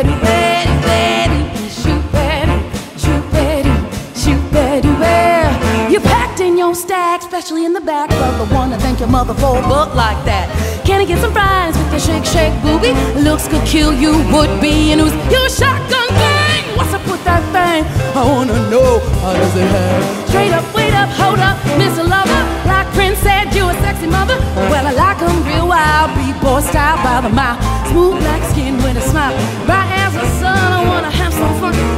especially 7.32 7.64
in 7.64 7.72
the 7.72 7.80
back. 7.80 8.10
Brother, 8.10 8.44
wanna 8.54 8.78
thank 8.78 9.00
your 9.00 9.08
mother 9.08 9.32
for 9.32 9.56
a 9.56 9.60
like 9.96 10.20
that. 10.28 10.52
Can 10.84 11.00
I 11.00 11.06
get 11.06 11.18
some 11.18 11.32
fries 11.32 11.72
with 11.78 11.88
your 11.88 12.04
shake, 12.04 12.26
shake, 12.28 12.52
booby? 12.60 12.92
Looks 13.24 13.48
could 13.48 13.64
kill 13.64 13.90
you, 13.90 14.12
would 14.36 14.52
be, 14.60 14.92
and 14.92 15.00
who's 15.00 15.16
you 15.32 15.40
a 15.40 15.48
shotgun 15.48 16.08
gang? 16.12 16.76
What's 16.76 16.92
up 16.92 17.00
with 17.08 17.24
that 17.24 17.40
thing? 17.56 17.88
I 18.12 18.20
wanna 18.20 18.60
know 18.68 19.00
how 19.24 19.32
does 19.32 19.56
it 19.56 19.64
hang? 19.64 20.28
Straight 20.28 20.52
up, 20.52 20.66
wait 20.76 20.92
up, 20.92 21.08
hold 21.08 21.40
up, 21.40 21.56
miss 21.80 21.96
a 21.96 22.04
Lover. 22.04 22.42
Like 22.68 22.88
Prince 22.92 23.16
said, 23.24 23.48
you 23.56 23.64
a 23.64 23.74
sexy 23.80 24.08
mother. 24.08 24.36
Well, 24.68 24.84
I 24.86 24.92
like 24.92 25.22
'em 25.24 25.32
real 25.48 25.66
wild, 25.72 26.12
B-boy 26.12 26.60
style 26.68 27.00
by 27.00 27.22
the 27.24 27.32
mouth. 27.32 27.56
Smooth 27.88 28.20
black 28.20 28.42
skin 28.52 28.76
with 28.84 29.00
a 29.00 29.04
smile. 29.08 29.32
Sun, 29.64 29.91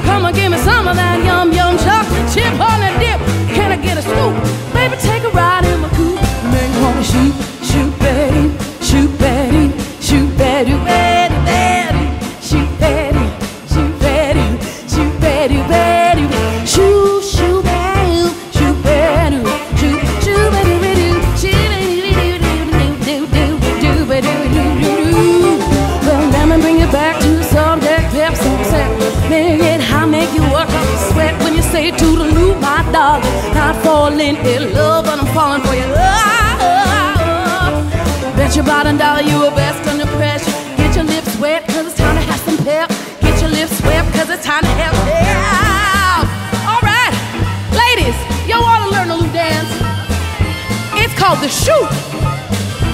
Come 0.04 0.26
and 0.26 0.34
give 0.36 0.50
me 0.50 0.58
some 0.58 0.86
of 0.88 0.96
that 0.96 1.22
yum 1.24 1.52
yum 1.52 1.76
chocolate 1.78 2.28
chip 2.32 2.54
on 2.60 2.78
the 2.80 2.90
dip. 3.02 3.20
Can 3.54 3.72
I 3.72 3.76
get 3.76 3.98
a 3.98 4.02
scoop? 4.02 4.34
Baby, 4.72 4.96
take 5.00 5.22
a 5.24 5.30
ride 5.30 5.64
in 5.64 5.80
my 5.80 5.88
coupe. 5.96 6.20
Make 6.52 6.70
me 6.70 6.78
wanna 6.82 7.02
shoot, 7.02 7.34
shoot, 7.62 7.92
baby, 7.98 8.52
shoot, 8.80 9.10
baby, 9.18 9.72
shoot, 10.00 10.28
baby, 10.38 10.74
dog. 33.20 33.54
Not 33.54 33.76
falling 33.82 34.20
in 34.20 34.72
love, 34.72 35.04
but 35.04 35.18
I'm 35.18 35.26
falling 35.34 35.62
for 35.62 35.74
you. 35.74 35.86
Bet 38.36 38.56
your 38.56 38.64
bottom 38.64 38.96
dollar 38.96 39.22
you 39.22 39.38
were 39.38 39.50
best 39.50 39.86
under 39.88 40.06
pressure. 40.16 40.50
Get 40.76 40.94
your 40.96 41.04
lips 41.04 41.36
wet, 41.38 41.66
cause 41.68 41.86
it's 41.86 41.96
time 41.96 42.16
to 42.16 42.22
have 42.22 42.40
some 42.40 42.58
pep. 42.58 42.90
Get 43.20 43.40
your 43.40 43.50
lips 43.50 43.80
wet, 43.82 44.04
cause 44.12 44.30
it's 44.30 44.44
time 44.44 44.62
to 44.62 44.74
have 44.82 44.94
pep. 45.06 46.26
Alright, 46.72 47.14
ladies, 47.72 48.16
y'all 48.48 48.62
wanna 48.62 48.90
learn 48.90 49.10
a 49.10 49.16
new 49.16 49.32
dance? 49.32 49.70
It's 50.94 51.14
called 51.18 51.40
the 51.40 51.48
shoot. 51.48 51.90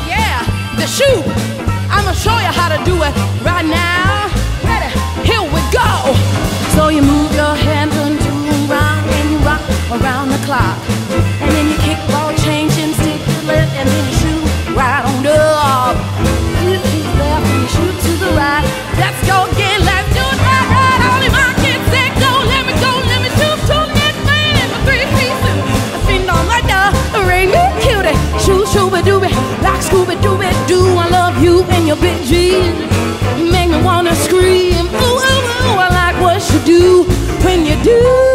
Yeah, 0.07 0.45
the 0.77 0.87
shoot. 0.87 1.25
I'ma 1.91 2.13
show 2.13 2.37
you 2.39 2.53
how 2.61 2.69
to 2.69 2.79
do 2.85 2.97
it 3.03 3.15
right 3.43 3.65
now. 3.65 4.30
Around 9.91 10.29
the 10.31 10.39
clock. 10.47 10.79
And 11.43 11.51
then 11.51 11.67
you 11.67 11.77
kick 11.83 11.99
ball, 12.09 12.31
change 12.39 12.73
and 12.79 12.95
stick 12.95 13.19
your 13.19 13.43
left 13.51 13.75
and 13.75 13.89
then 13.89 14.03
you 14.07 14.15
shoot 14.23 14.43
right 14.75 15.03
on 15.03 15.27
up. 15.27 15.97
You 16.63 16.79
shoot 16.79 17.07
left 17.19 17.45
and 17.51 17.63
you 17.63 17.69
shoot 17.69 17.95
to 18.07 18.13
the 18.23 18.31
right. 18.39 18.63
Let's 19.03 19.21
go 19.27 19.51
again, 19.51 19.83
let's 19.83 20.09
do 20.15 20.23
it 20.23 20.39
right, 20.47 20.67
right. 20.71 21.01
Only 21.11 21.31
my 21.35 21.51
kids 21.59 21.83
say 21.91 22.07
go, 22.23 22.31
let 22.47 22.63
me 22.69 22.75
go, 22.79 22.93
let 23.11 23.21
me 23.25 23.31
shoot 23.35 23.59
to 23.71 23.79
next 23.99 24.23
man 24.23 24.53
in 24.63 24.69
my 24.71 24.81
three 24.87 25.07
pieces. 25.19 25.59
I 25.95 25.99
sing 26.07 26.25
on 26.31 26.45
my 26.47 26.63
dog, 26.71 26.95
ring 27.27 27.51
me 27.51 27.65
cutie. 27.83 28.15
Shoot, 28.39 28.71
shooby 28.71 29.03
dooby, 29.03 29.31
like 29.61 29.83
Scooby 29.83 30.15
Dooby 30.23 30.51
Doo. 30.71 30.87
I 31.03 31.09
love 31.11 31.43
you 31.43 31.65
and 31.75 31.87
your 31.87 31.97
big. 31.97 32.19
You 32.31 33.51
make 33.51 33.71
me 33.71 33.83
wanna 33.83 34.15
scream. 34.15 34.87
Ooh, 34.87 35.19
ooh, 35.19 35.67
ooh, 35.67 35.83
I 35.83 35.89
like 35.91 36.17
what 36.23 36.39
you 36.53 36.61
do 36.65 37.05
when 37.43 37.67
you 37.67 37.75
do. 37.83 38.30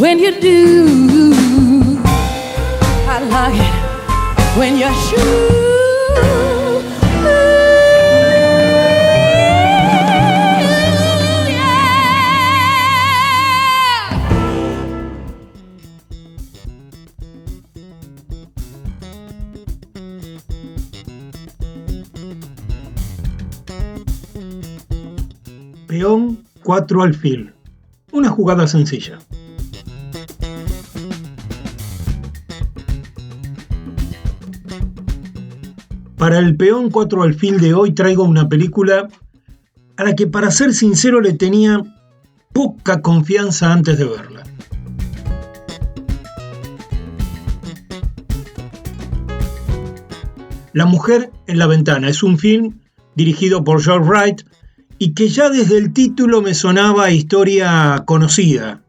When 0.00 0.18
you 0.18 0.32
do. 0.40 1.34
I 3.08 3.18
like 3.34 3.60
it 3.68 4.58
when 4.58 4.76
you 4.76 4.90
shoot. 5.04 5.62
Peón 25.86 26.38
4 26.64 27.02
alfil. 27.02 27.61
Jugada 28.32 28.66
sencilla. 28.66 29.18
Para 36.16 36.38
el 36.38 36.56
peón 36.56 36.90
4 36.90 37.24
alfil 37.24 37.60
de 37.60 37.74
hoy 37.74 37.92
traigo 37.92 38.24
una 38.24 38.48
película 38.48 39.08
a 39.98 40.04
la 40.04 40.14
que 40.14 40.26
para 40.26 40.50
ser 40.50 40.72
sincero 40.72 41.20
le 41.20 41.34
tenía 41.34 41.82
poca 42.54 43.02
confianza 43.02 43.70
antes 43.70 43.98
de 43.98 44.04
verla. 44.06 44.44
La 50.72 50.86
mujer 50.86 51.30
en 51.46 51.58
la 51.58 51.66
ventana 51.66 52.08
es 52.08 52.22
un 52.22 52.38
film 52.38 52.80
dirigido 53.14 53.62
por 53.62 53.82
George 53.82 54.08
Wright 54.08 54.42
y 55.02 55.14
que 55.14 55.28
ya 55.28 55.50
desde 55.50 55.78
el 55.78 55.92
título 55.92 56.42
me 56.42 56.54
sonaba 56.54 57.10
historia 57.10 58.04
conocida. 58.06 58.82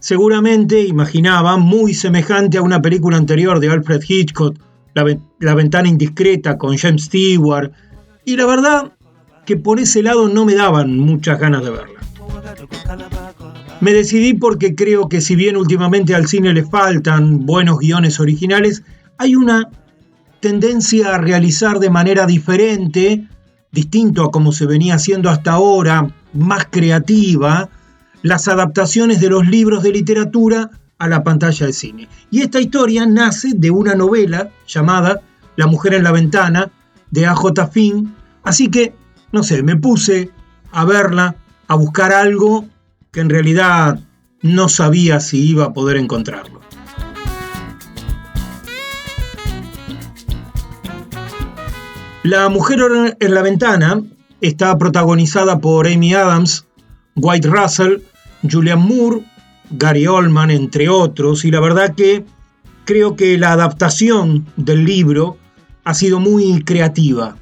Seguramente 0.00 0.82
imaginaba 0.82 1.56
muy 1.56 1.94
semejante 1.94 2.58
a 2.58 2.62
una 2.62 2.82
película 2.82 3.16
anterior 3.16 3.60
de 3.60 3.70
Alfred 3.70 4.02
Hitchcock, 4.04 4.56
La, 4.92 5.04
La 5.38 5.54
ventana 5.54 5.88
indiscreta 5.88 6.58
con 6.58 6.76
James 6.76 7.04
Stewart, 7.04 7.70
y 8.24 8.34
la 8.34 8.46
verdad 8.46 8.92
que 9.46 9.56
por 9.56 9.78
ese 9.78 10.02
lado 10.02 10.28
no 10.28 10.44
me 10.44 10.56
daban 10.56 10.98
muchas 10.98 11.38
ganas 11.38 11.62
de 11.62 11.70
verla. 11.70 12.00
Me 13.80 13.92
decidí 13.92 14.34
porque 14.34 14.74
creo 14.74 15.08
que 15.08 15.20
si 15.20 15.36
bien 15.36 15.56
últimamente 15.56 16.16
al 16.16 16.26
cine 16.26 16.52
le 16.52 16.64
faltan 16.64 17.46
buenos 17.46 17.78
guiones 17.78 18.18
originales, 18.18 18.82
hay 19.16 19.36
una 19.36 19.70
tendencia 20.40 21.14
a 21.14 21.18
realizar 21.18 21.78
de 21.78 21.90
manera 21.90 22.26
diferente, 22.26 23.28
distinto 23.72 24.24
a 24.24 24.30
como 24.30 24.52
se 24.52 24.66
venía 24.66 24.94
haciendo 24.94 25.30
hasta 25.30 25.52
ahora, 25.52 26.08
más 26.34 26.66
creativa, 26.70 27.68
las 28.22 28.46
adaptaciones 28.46 29.20
de 29.20 29.30
los 29.30 29.46
libros 29.46 29.82
de 29.82 29.92
literatura 29.92 30.70
a 30.98 31.08
la 31.08 31.24
pantalla 31.24 31.66
de 31.66 31.72
cine. 31.72 32.08
Y 32.30 32.42
esta 32.42 32.60
historia 32.60 33.06
nace 33.06 33.54
de 33.56 33.70
una 33.70 33.94
novela 33.94 34.50
llamada 34.68 35.20
La 35.56 35.66
mujer 35.66 35.94
en 35.94 36.04
la 36.04 36.12
ventana 36.12 36.70
de 37.10 37.26
AJ 37.26 37.70
Finn, 37.72 38.14
así 38.44 38.68
que, 38.68 38.94
no 39.32 39.42
sé, 39.42 39.62
me 39.62 39.76
puse 39.76 40.30
a 40.70 40.84
verla, 40.84 41.34
a 41.66 41.74
buscar 41.74 42.12
algo 42.12 42.66
que 43.10 43.20
en 43.20 43.30
realidad 43.30 44.00
no 44.42 44.68
sabía 44.68 45.20
si 45.20 45.46
iba 45.46 45.66
a 45.66 45.72
poder 45.72 45.96
encontrarlo. 45.96 46.61
La 52.24 52.48
mujer 52.48 52.78
en 53.18 53.34
la 53.34 53.42
ventana 53.42 54.00
está 54.40 54.78
protagonizada 54.78 55.58
por 55.58 55.88
Amy 55.88 56.14
Adams, 56.14 56.64
White 57.16 57.48
Russell, 57.48 57.96
Julian 58.48 58.78
Moore, 58.78 59.24
Gary 59.72 60.06
Oldman, 60.06 60.52
entre 60.52 60.88
otros, 60.88 61.44
y 61.44 61.50
la 61.50 61.58
verdad 61.58 61.96
que 61.96 62.24
creo 62.84 63.16
que 63.16 63.36
la 63.38 63.50
adaptación 63.50 64.46
del 64.56 64.84
libro 64.84 65.36
ha 65.82 65.94
sido 65.94 66.20
muy 66.20 66.62
creativa. 66.62 67.36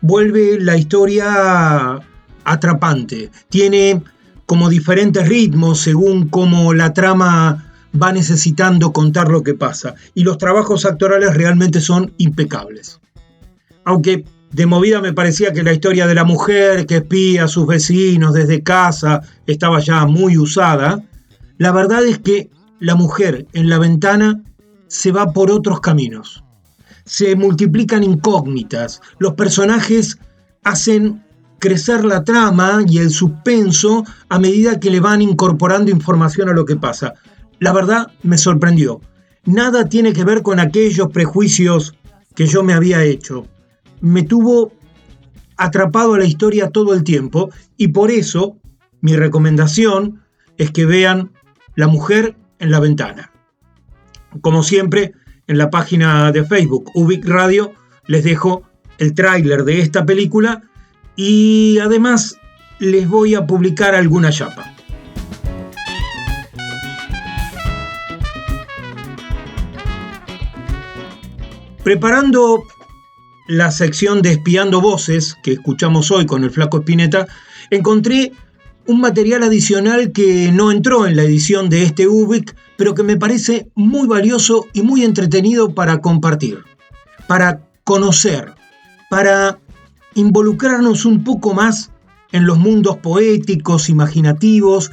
Vuelve 0.00 0.58
la 0.58 0.76
historia 0.76 2.00
atrapante, 2.42 3.30
tiene 3.48 4.02
como 4.44 4.68
diferentes 4.68 5.28
ritmos 5.28 5.78
según 5.80 6.28
cómo 6.28 6.74
la 6.74 6.92
trama 6.92 7.72
va 8.00 8.12
necesitando 8.12 8.92
contar 8.92 9.28
lo 9.28 9.44
que 9.44 9.54
pasa, 9.54 9.94
y 10.14 10.24
los 10.24 10.36
trabajos 10.36 10.84
actorales 10.84 11.32
realmente 11.34 11.80
son 11.80 12.12
impecables. 12.18 12.98
Aunque 13.86 14.24
de 14.50 14.66
movida 14.66 15.00
me 15.00 15.12
parecía 15.12 15.52
que 15.52 15.62
la 15.62 15.72
historia 15.72 16.08
de 16.08 16.14
la 16.16 16.24
mujer 16.24 16.86
que 16.86 16.96
espía 16.96 17.44
a 17.44 17.48
sus 17.48 17.68
vecinos 17.68 18.34
desde 18.34 18.62
casa 18.62 19.22
estaba 19.46 19.78
ya 19.78 20.04
muy 20.06 20.36
usada, 20.36 21.02
la 21.56 21.70
verdad 21.70 22.04
es 22.04 22.18
que 22.18 22.50
la 22.80 22.96
mujer 22.96 23.46
en 23.52 23.68
la 23.68 23.78
ventana 23.78 24.42
se 24.88 25.12
va 25.12 25.32
por 25.32 25.52
otros 25.52 25.80
caminos. 25.80 26.42
Se 27.04 27.36
multiplican 27.36 28.02
incógnitas, 28.02 29.00
los 29.20 29.34
personajes 29.34 30.18
hacen 30.64 31.24
crecer 31.60 32.04
la 32.04 32.24
trama 32.24 32.80
y 32.88 32.98
el 32.98 33.10
suspenso 33.10 34.04
a 34.28 34.40
medida 34.40 34.80
que 34.80 34.90
le 34.90 34.98
van 34.98 35.22
incorporando 35.22 35.92
información 35.92 36.48
a 36.48 36.52
lo 36.52 36.64
que 36.64 36.74
pasa. 36.74 37.14
La 37.60 37.72
verdad 37.72 38.08
me 38.24 38.36
sorprendió. 38.36 39.00
Nada 39.44 39.88
tiene 39.88 40.12
que 40.12 40.24
ver 40.24 40.42
con 40.42 40.58
aquellos 40.58 41.08
prejuicios 41.12 41.94
que 42.34 42.48
yo 42.48 42.64
me 42.64 42.74
había 42.74 43.04
hecho. 43.04 43.46
Me 44.00 44.22
tuvo 44.22 44.72
atrapado 45.56 46.14
a 46.14 46.18
la 46.18 46.24
historia 46.24 46.70
todo 46.70 46.94
el 46.94 47.04
tiempo 47.04 47.50
y 47.76 47.88
por 47.88 48.10
eso 48.10 48.56
mi 49.00 49.16
recomendación 49.16 50.22
es 50.58 50.70
que 50.70 50.86
vean 50.86 51.32
La 51.74 51.88
mujer 51.88 52.36
en 52.58 52.70
la 52.70 52.80
ventana. 52.80 53.32
Como 54.40 54.62
siempre, 54.62 55.12
en 55.46 55.58
la 55.58 55.70
página 55.70 56.32
de 56.32 56.44
Facebook 56.44 56.90
Ubic 56.94 57.26
Radio 57.26 57.72
les 58.06 58.24
dejo 58.24 58.62
el 58.98 59.14
tráiler 59.14 59.64
de 59.64 59.80
esta 59.80 60.06
película 60.06 60.62
y 61.16 61.78
además 61.78 62.38
les 62.78 63.08
voy 63.08 63.34
a 63.34 63.46
publicar 63.46 63.94
alguna 63.94 64.30
chapa. 64.30 64.72
Preparando 71.82 72.64
la 73.46 73.70
sección 73.70 74.22
de 74.22 74.32
Espiando 74.32 74.80
Voces 74.80 75.36
que 75.42 75.52
escuchamos 75.52 76.10
hoy 76.10 76.26
con 76.26 76.44
el 76.44 76.50
Flaco 76.50 76.78
Espineta, 76.78 77.26
encontré 77.70 78.32
un 78.86 79.00
material 79.00 79.42
adicional 79.42 80.12
que 80.12 80.52
no 80.52 80.70
entró 80.70 81.06
en 81.06 81.16
la 81.16 81.22
edición 81.22 81.68
de 81.68 81.82
este 81.82 82.06
UBIC, 82.06 82.54
pero 82.76 82.94
que 82.94 83.02
me 83.02 83.16
parece 83.16 83.68
muy 83.74 84.06
valioso 84.06 84.66
y 84.72 84.82
muy 84.82 85.04
entretenido 85.04 85.74
para 85.74 86.00
compartir, 86.00 86.62
para 87.26 87.68
conocer, 87.84 88.54
para 89.10 89.58
involucrarnos 90.14 91.04
un 91.04 91.24
poco 91.24 91.54
más 91.54 91.90
en 92.32 92.46
los 92.46 92.58
mundos 92.58 92.98
poéticos, 92.98 93.88
imaginativos 93.88 94.92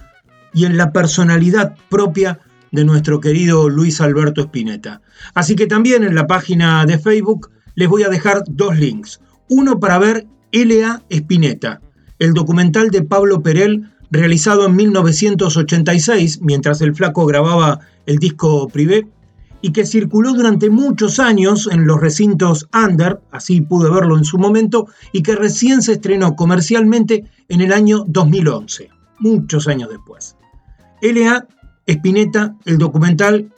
y 0.53 0.65
en 0.65 0.77
la 0.77 0.91
personalidad 0.91 1.75
propia 1.89 2.39
de 2.71 2.85
nuestro 2.85 3.19
querido 3.19 3.69
Luis 3.69 4.01
Alberto 4.01 4.41
Spinetta. 4.41 5.01
Así 5.35 5.55
que 5.55 5.67
también 5.67 6.03
en 6.03 6.15
la 6.15 6.25
página 6.25 6.85
de 6.85 6.97
Facebook 6.97 7.51
les 7.75 7.87
voy 7.89 8.03
a 8.03 8.09
dejar 8.09 8.43
dos 8.47 8.77
links. 8.77 9.19
Uno 9.49 9.79
para 9.79 9.99
ver 9.99 10.27
L.A. 10.51 11.03
Spinetta, 11.09 11.81
el 12.19 12.33
documental 12.33 12.89
de 12.89 13.01
Pablo 13.01 13.41
Perel 13.41 13.89
realizado 14.11 14.67
en 14.67 14.75
1986 14.75 16.41
mientras 16.41 16.81
el 16.81 16.95
flaco 16.95 17.25
grababa 17.25 17.79
el 18.05 18.19
disco 18.19 18.67
Privé 18.67 19.07
y 19.61 19.71
que 19.71 19.85
circuló 19.85 20.33
durante 20.33 20.69
muchos 20.69 21.19
años 21.19 21.69
en 21.71 21.87
los 21.87 21.99
recintos 21.99 22.67
under, 22.73 23.21
así 23.31 23.61
pude 23.61 23.89
verlo 23.89 24.17
en 24.17 24.25
su 24.25 24.37
momento, 24.37 24.87
y 25.13 25.23
que 25.23 25.37
recién 25.37 25.81
se 25.81 25.93
estrenó 25.93 26.35
comercialmente 26.35 27.23
en 27.47 27.61
el 27.61 27.71
año 27.71 28.03
2011, 28.05 28.89
muchos 29.19 29.69
años 29.69 29.89
después. 29.89 30.35
LA 31.01 31.47
Espineta, 31.85 32.55
el 32.65 32.77
documental, 32.77 33.53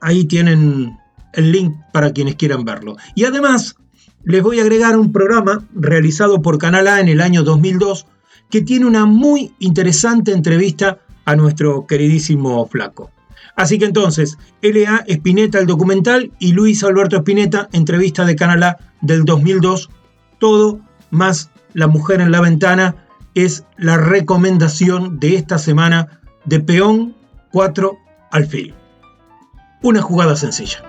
ahí 0.00 0.24
tienen 0.24 0.96
el 1.32 1.52
link 1.52 1.74
para 1.92 2.12
quienes 2.12 2.36
quieran 2.36 2.64
verlo. 2.64 2.96
Y 3.14 3.24
además, 3.24 3.76
les 4.24 4.42
voy 4.42 4.58
a 4.58 4.62
agregar 4.62 4.98
un 4.98 5.12
programa 5.12 5.64
realizado 5.74 6.42
por 6.42 6.58
Canal 6.58 6.88
A 6.88 7.00
en 7.00 7.08
el 7.08 7.20
año 7.20 7.42
2002 7.42 8.06
que 8.50 8.60
tiene 8.60 8.86
una 8.86 9.06
muy 9.06 9.54
interesante 9.60 10.32
entrevista 10.32 10.98
a 11.24 11.36
nuestro 11.36 11.86
queridísimo 11.86 12.66
flaco. 12.66 13.10
Así 13.56 13.78
que 13.78 13.84
entonces, 13.84 14.38
L.A. 14.62 15.04
Espineta, 15.06 15.58
el 15.58 15.66
documental, 15.66 16.32
y 16.38 16.52
Luis 16.52 16.82
Alberto 16.82 17.16
Espineta, 17.16 17.68
entrevista 17.72 18.24
de 18.24 18.36
Canal 18.36 18.76
del 19.00 19.24
2002. 19.24 19.90
Todo 20.38 20.80
más 21.10 21.50
La 21.72 21.86
mujer 21.86 22.20
en 22.20 22.32
la 22.32 22.40
ventana 22.40 23.06
es 23.34 23.64
la 23.76 23.96
recomendación 23.96 25.20
de 25.20 25.36
esta 25.36 25.58
semana 25.58 26.20
de 26.44 26.60
Peón 26.60 27.14
4 27.52 27.96
Alfil. 28.32 28.74
Una 29.82 30.02
jugada 30.02 30.36
sencilla. 30.36 30.82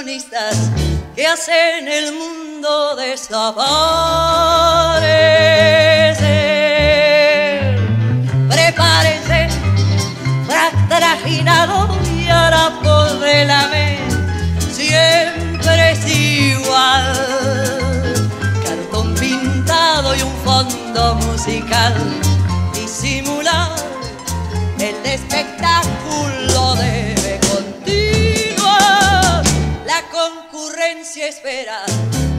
Ilusionistas 0.00 0.56
que 1.14 1.26
hacen 1.26 1.88
el 1.88 2.12
mundo 2.12 2.96
desaparecer. 2.96 3.36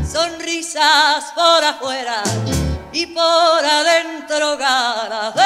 Sonrisas 0.04 1.26
por 1.36 1.64
afuera 1.64 2.24
y 2.92 3.06
por 3.08 3.24
adentro 3.24 4.58
ganas 4.58 5.36
de 5.36 5.42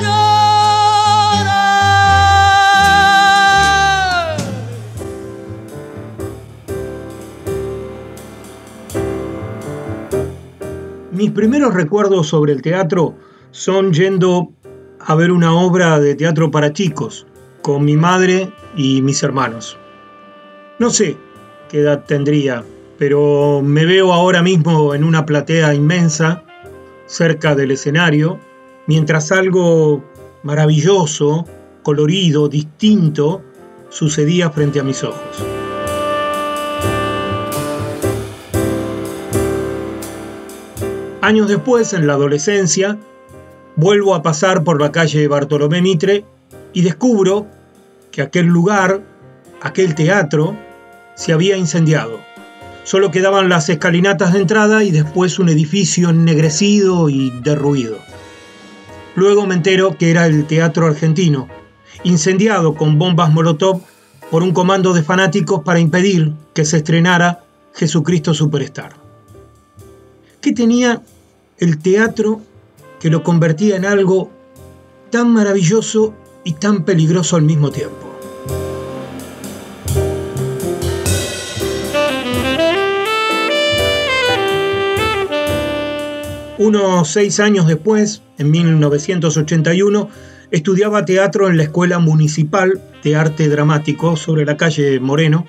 llorar. 0.00 1.56
Mis 11.10 11.32
primeros 11.32 11.74
recuerdos 11.74 12.28
sobre 12.28 12.52
el 12.52 12.62
teatro 12.62 13.16
son 13.50 13.92
yendo 13.92 14.52
a 15.00 15.14
ver 15.16 15.32
una 15.32 15.54
obra 15.54 15.98
de 15.98 16.14
teatro 16.14 16.50
para 16.50 16.72
chicos 16.72 17.26
con 17.62 17.84
mi 17.84 17.96
madre 17.96 18.52
y 18.76 19.02
mis 19.02 19.22
hermanos. 19.22 19.76
No 20.78 20.90
sé 20.90 21.16
qué 21.68 21.80
edad 21.80 22.04
tendría, 22.06 22.64
pero 22.98 23.62
me 23.62 23.84
veo 23.84 24.12
ahora 24.12 24.42
mismo 24.42 24.94
en 24.94 25.04
una 25.04 25.26
platea 25.26 25.74
inmensa, 25.74 26.42
cerca 27.06 27.54
del 27.54 27.70
escenario, 27.70 28.38
mientras 28.86 29.32
algo 29.32 30.04
maravilloso, 30.42 31.44
colorido, 31.82 32.48
distinto, 32.48 33.42
sucedía 33.88 34.50
frente 34.50 34.80
a 34.80 34.84
mis 34.84 35.02
ojos. 35.04 35.44
Años 41.20 41.48
después, 41.48 41.92
en 41.92 42.06
la 42.06 42.12
adolescencia, 42.12 42.98
vuelvo 43.74 44.14
a 44.14 44.22
pasar 44.22 44.62
por 44.62 44.80
la 44.80 44.92
calle 44.92 45.26
Bartolomé 45.26 45.82
Mitre 45.82 46.24
y 46.72 46.82
descubro 46.82 47.46
que 48.12 48.22
aquel 48.22 48.46
lugar, 48.46 49.02
aquel 49.60 49.94
teatro, 49.96 50.56
se 51.16 51.32
había 51.32 51.56
incendiado. 51.56 52.20
Solo 52.84 53.10
quedaban 53.10 53.48
las 53.48 53.68
escalinatas 53.68 54.32
de 54.32 54.40
entrada 54.40 54.84
y 54.84 54.92
después 54.92 55.40
un 55.40 55.48
edificio 55.48 56.10
ennegrecido 56.10 57.08
y 57.08 57.30
derruido. 57.42 57.98
Luego 59.16 59.46
me 59.46 59.56
entero 59.56 59.96
que 59.98 60.10
era 60.10 60.26
el 60.26 60.46
Teatro 60.46 60.86
Argentino, 60.86 61.48
incendiado 62.04 62.74
con 62.74 62.98
bombas 62.98 63.32
Molotov 63.32 63.80
por 64.30 64.42
un 64.42 64.52
comando 64.52 64.92
de 64.92 65.02
fanáticos 65.02 65.62
para 65.64 65.80
impedir 65.80 66.32
que 66.54 66.64
se 66.64 66.76
estrenara 66.76 67.42
Jesucristo 67.74 68.34
Superstar. 68.34 68.94
¿Qué 70.40 70.52
tenía 70.52 71.02
el 71.58 71.78
teatro 71.78 72.40
que 73.00 73.10
lo 73.10 73.22
convertía 73.24 73.76
en 73.76 73.84
algo 73.84 74.30
tan 75.10 75.32
maravilloso 75.32 76.14
y 76.44 76.52
tan 76.52 76.84
peligroso 76.84 77.36
al 77.36 77.42
mismo 77.42 77.70
tiempo? 77.70 78.05
Unos 86.58 87.10
seis 87.10 87.38
años 87.38 87.66
después, 87.66 88.22
en 88.38 88.50
1981, 88.50 90.08
estudiaba 90.50 91.04
teatro 91.04 91.48
en 91.48 91.58
la 91.58 91.64
Escuela 91.64 91.98
Municipal 91.98 92.80
de 93.04 93.14
Arte 93.14 93.50
Dramático 93.50 94.16
sobre 94.16 94.46
la 94.46 94.56
calle 94.56 94.98
Moreno, 94.98 95.46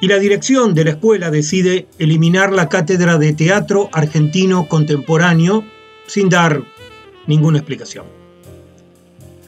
y 0.00 0.08
la 0.08 0.18
dirección 0.18 0.74
de 0.74 0.84
la 0.84 0.90
escuela 0.90 1.30
decide 1.30 1.86
eliminar 2.00 2.52
la 2.52 2.68
cátedra 2.68 3.16
de 3.16 3.32
teatro 3.32 3.90
argentino 3.92 4.66
contemporáneo 4.68 5.64
sin 6.06 6.28
dar 6.28 6.62
ninguna 7.28 7.58
explicación. 7.58 8.06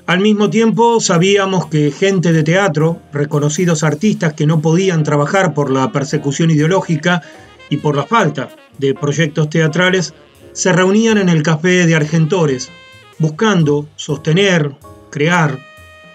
Al 0.07 0.21
mismo 0.21 0.51
tiempo 0.51 1.01
sabíamos 1.01 1.67
que 1.67 1.91
gente 1.91 2.33
de 2.33 2.45
teatro, 2.45 3.01
reconocidos 3.13 3.83
artistas 3.83 4.35
que 4.35 4.47
no 4.47 4.61
podían 4.61 5.03
trabajar 5.03 5.53
por 5.53 5.71
la 5.71 5.91
persecución 5.91 6.51
ideológica 6.51 7.23
y 7.71 7.77
por 7.77 7.97
la 7.97 8.05
falta 8.05 8.51
de 8.79 8.95
proyectos 8.95 9.51
teatrales, 9.51 10.13
se 10.53 10.73
reunían 10.73 11.19
en 11.19 11.29
el 11.29 11.43
café 11.43 11.87
de 11.87 11.95
Argentores, 11.95 12.71
buscando 13.19 13.89
sostener, 13.97 14.73
crear 15.11 15.59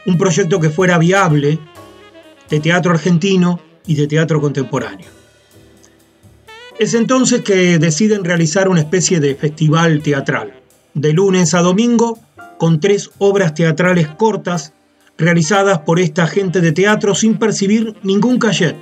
un 0.05 0.17
proyecto 0.17 0.59
que 0.59 0.69
fuera 0.69 0.97
viable 0.97 1.59
de 2.49 2.59
teatro 2.59 2.91
argentino 2.91 3.59
y 3.85 3.95
de 3.95 4.07
teatro 4.07 4.39
contemporáneo. 4.41 5.07
Es 6.77 6.93
entonces 6.93 7.41
que 7.41 7.79
deciden 7.79 8.23
realizar 8.23 8.67
una 8.67 8.81
especie 8.81 9.19
de 9.19 9.35
festival 9.35 10.01
teatral, 10.01 10.53
de 10.93 11.13
lunes 11.13 11.53
a 11.53 11.61
domingo, 11.61 12.19
con 12.57 12.79
tres 12.79 13.11
obras 13.17 13.53
teatrales 13.53 14.07
cortas 14.07 14.73
realizadas 15.17 15.79
por 15.79 15.99
esta 15.99 16.27
gente 16.27 16.61
de 16.61 16.71
teatro 16.71 17.15
sin 17.15 17.37
percibir 17.37 17.95
ningún 18.03 18.39
cachet 18.39 18.75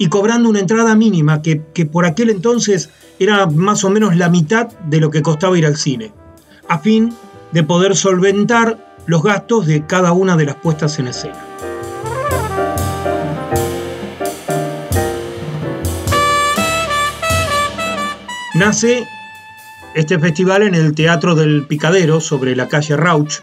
y 0.00 0.08
cobrando 0.08 0.48
una 0.48 0.60
entrada 0.60 0.96
mínima 0.96 1.42
que, 1.42 1.60
que 1.74 1.84
por 1.84 2.06
aquel 2.06 2.30
entonces 2.30 2.88
era 3.18 3.44
más 3.44 3.84
o 3.84 3.90
menos 3.90 4.16
la 4.16 4.30
mitad 4.30 4.68
de 4.86 4.98
lo 4.98 5.10
que 5.10 5.20
costaba 5.20 5.58
ir 5.58 5.66
al 5.66 5.76
cine, 5.76 6.10
a 6.68 6.78
fin 6.78 7.14
de 7.52 7.62
poder 7.64 7.94
solventar 7.94 8.96
los 9.04 9.22
gastos 9.22 9.66
de 9.66 9.84
cada 9.84 10.12
una 10.12 10.38
de 10.38 10.46
las 10.46 10.54
puestas 10.54 10.98
en 10.98 11.08
escena. 11.08 11.44
Nace 18.54 19.06
este 19.94 20.18
festival 20.18 20.62
en 20.62 20.74
el 20.74 20.94
Teatro 20.94 21.34
del 21.34 21.66
Picadero 21.66 22.22
sobre 22.22 22.56
la 22.56 22.68
calle 22.68 22.96
Rauch, 22.96 23.40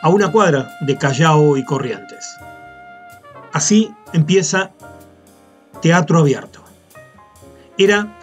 a 0.00 0.08
una 0.08 0.32
cuadra 0.32 0.70
de 0.80 0.96
Callao 0.96 1.58
y 1.58 1.64
Corrientes. 1.66 2.34
Así 3.52 3.92
empieza 4.14 4.70
Teatro 5.80 6.18
Abierto. 6.18 6.62
Era 7.76 8.16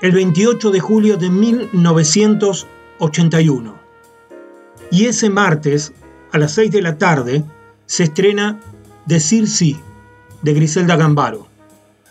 el 0.00 0.12
28 0.12 0.70
de 0.70 0.78
julio 0.80 1.16
de 1.16 1.30
1981. 1.30 3.74
Y 4.90 5.06
ese 5.06 5.30
martes, 5.30 5.94
a 6.32 6.38
las 6.38 6.52
6 6.52 6.70
de 6.70 6.82
la 6.82 6.98
tarde, 6.98 7.42
se 7.86 8.04
estrena 8.04 8.60
Decir 9.06 9.48
Sí, 9.48 9.76
de 10.42 10.54
Griselda 10.54 10.96
Gambaro. 10.96 11.48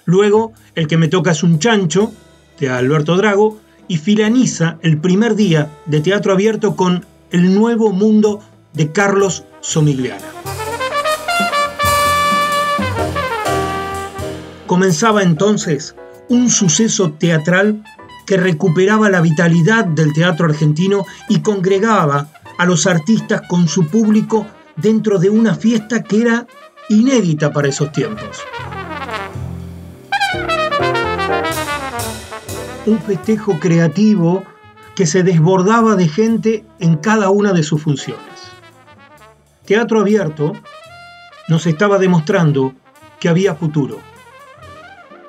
Luego, 0.05 0.53
El 0.75 0.87
que 0.87 0.97
me 0.97 1.07
toca 1.07 1.31
es 1.31 1.43
un 1.43 1.59
chancho, 1.59 2.11
de 2.59 2.69
Alberto 2.69 3.15
Drago, 3.15 3.59
y 3.87 3.97
filaniza 3.97 4.77
el 4.81 4.97
primer 4.97 5.35
día 5.35 5.69
de 5.85 6.01
teatro 6.01 6.33
abierto 6.33 6.75
con 6.75 7.05
El 7.31 7.53
Nuevo 7.53 7.91
Mundo 7.91 8.41
de 8.73 8.91
Carlos 8.91 9.43
Somigliana. 9.61 10.32
Comenzaba 14.73 15.21
entonces 15.21 15.95
un 16.29 16.49
suceso 16.49 17.11
teatral 17.11 17.83
que 18.25 18.37
recuperaba 18.37 19.07
la 19.07 19.21
vitalidad 19.21 19.85
del 19.85 20.13
teatro 20.13 20.47
argentino 20.47 21.05
y 21.29 21.41
congregaba 21.41 22.31
a 22.57 22.65
los 22.65 22.87
artistas 22.87 23.43
con 23.47 23.67
su 23.67 23.87
público 23.87 24.47
dentro 24.75 25.19
de 25.19 25.29
una 25.29 25.53
fiesta 25.53 26.01
que 26.01 26.23
era 26.23 26.47
inédita 26.89 27.53
para 27.53 27.67
esos 27.67 27.91
tiempos. 27.91 28.39
Un 32.87 32.99
festejo 32.99 33.59
creativo 33.59 34.43
que 34.95 35.05
se 35.05 35.21
desbordaba 35.21 35.95
de 35.95 36.07
gente 36.07 36.65
en 36.79 36.97
cada 36.97 37.29
una 37.29 37.53
de 37.53 37.61
sus 37.61 37.79
funciones. 37.79 38.23
Teatro 39.65 39.99
Abierto 39.99 40.53
nos 41.47 41.67
estaba 41.67 41.99
demostrando 41.99 42.73
que 43.19 43.29
había 43.29 43.53
futuro 43.53 44.12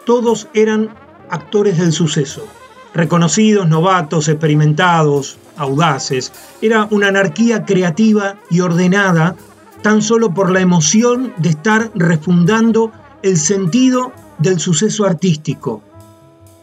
todos 0.05 0.49
eran 0.55 0.91
actores 1.31 1.79
del 1.79 1.93
suceso, 1.93 2.47
reconocidos, 2.95 3.69
novatos, 3.69 4.29
experimentados, 4.29 5.39
audaces. 5.57 6.33
Era 6.61 6.87
una 6.91 7.09
anarquía 7.09 7.65
creativa 7.65 8.37
y 8.51 8.61
ordenada 8.61 9.37
tan 9.83 10.03
solo 10.03 10.33
por 10.33 10.51
la 10.51 10.61
emoción 10.61 11.33
de 11.37 11.51
estar 11.51 11.91
refundando 11.95 12.93
el 13.23 13.37
sentido 13.37 14.13
del 14.39 14.59
suceso 14.59 15.05
artístico, 15.05 15.83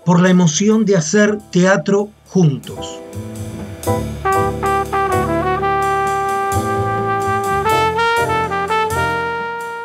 por 0.06 0.22
la 0.22 0.30
emoción 0.30 0.86
de 0.86 0.98
hacer 0.98 1.38
teatro 1.52 2.10
juntos. 2.28 3.00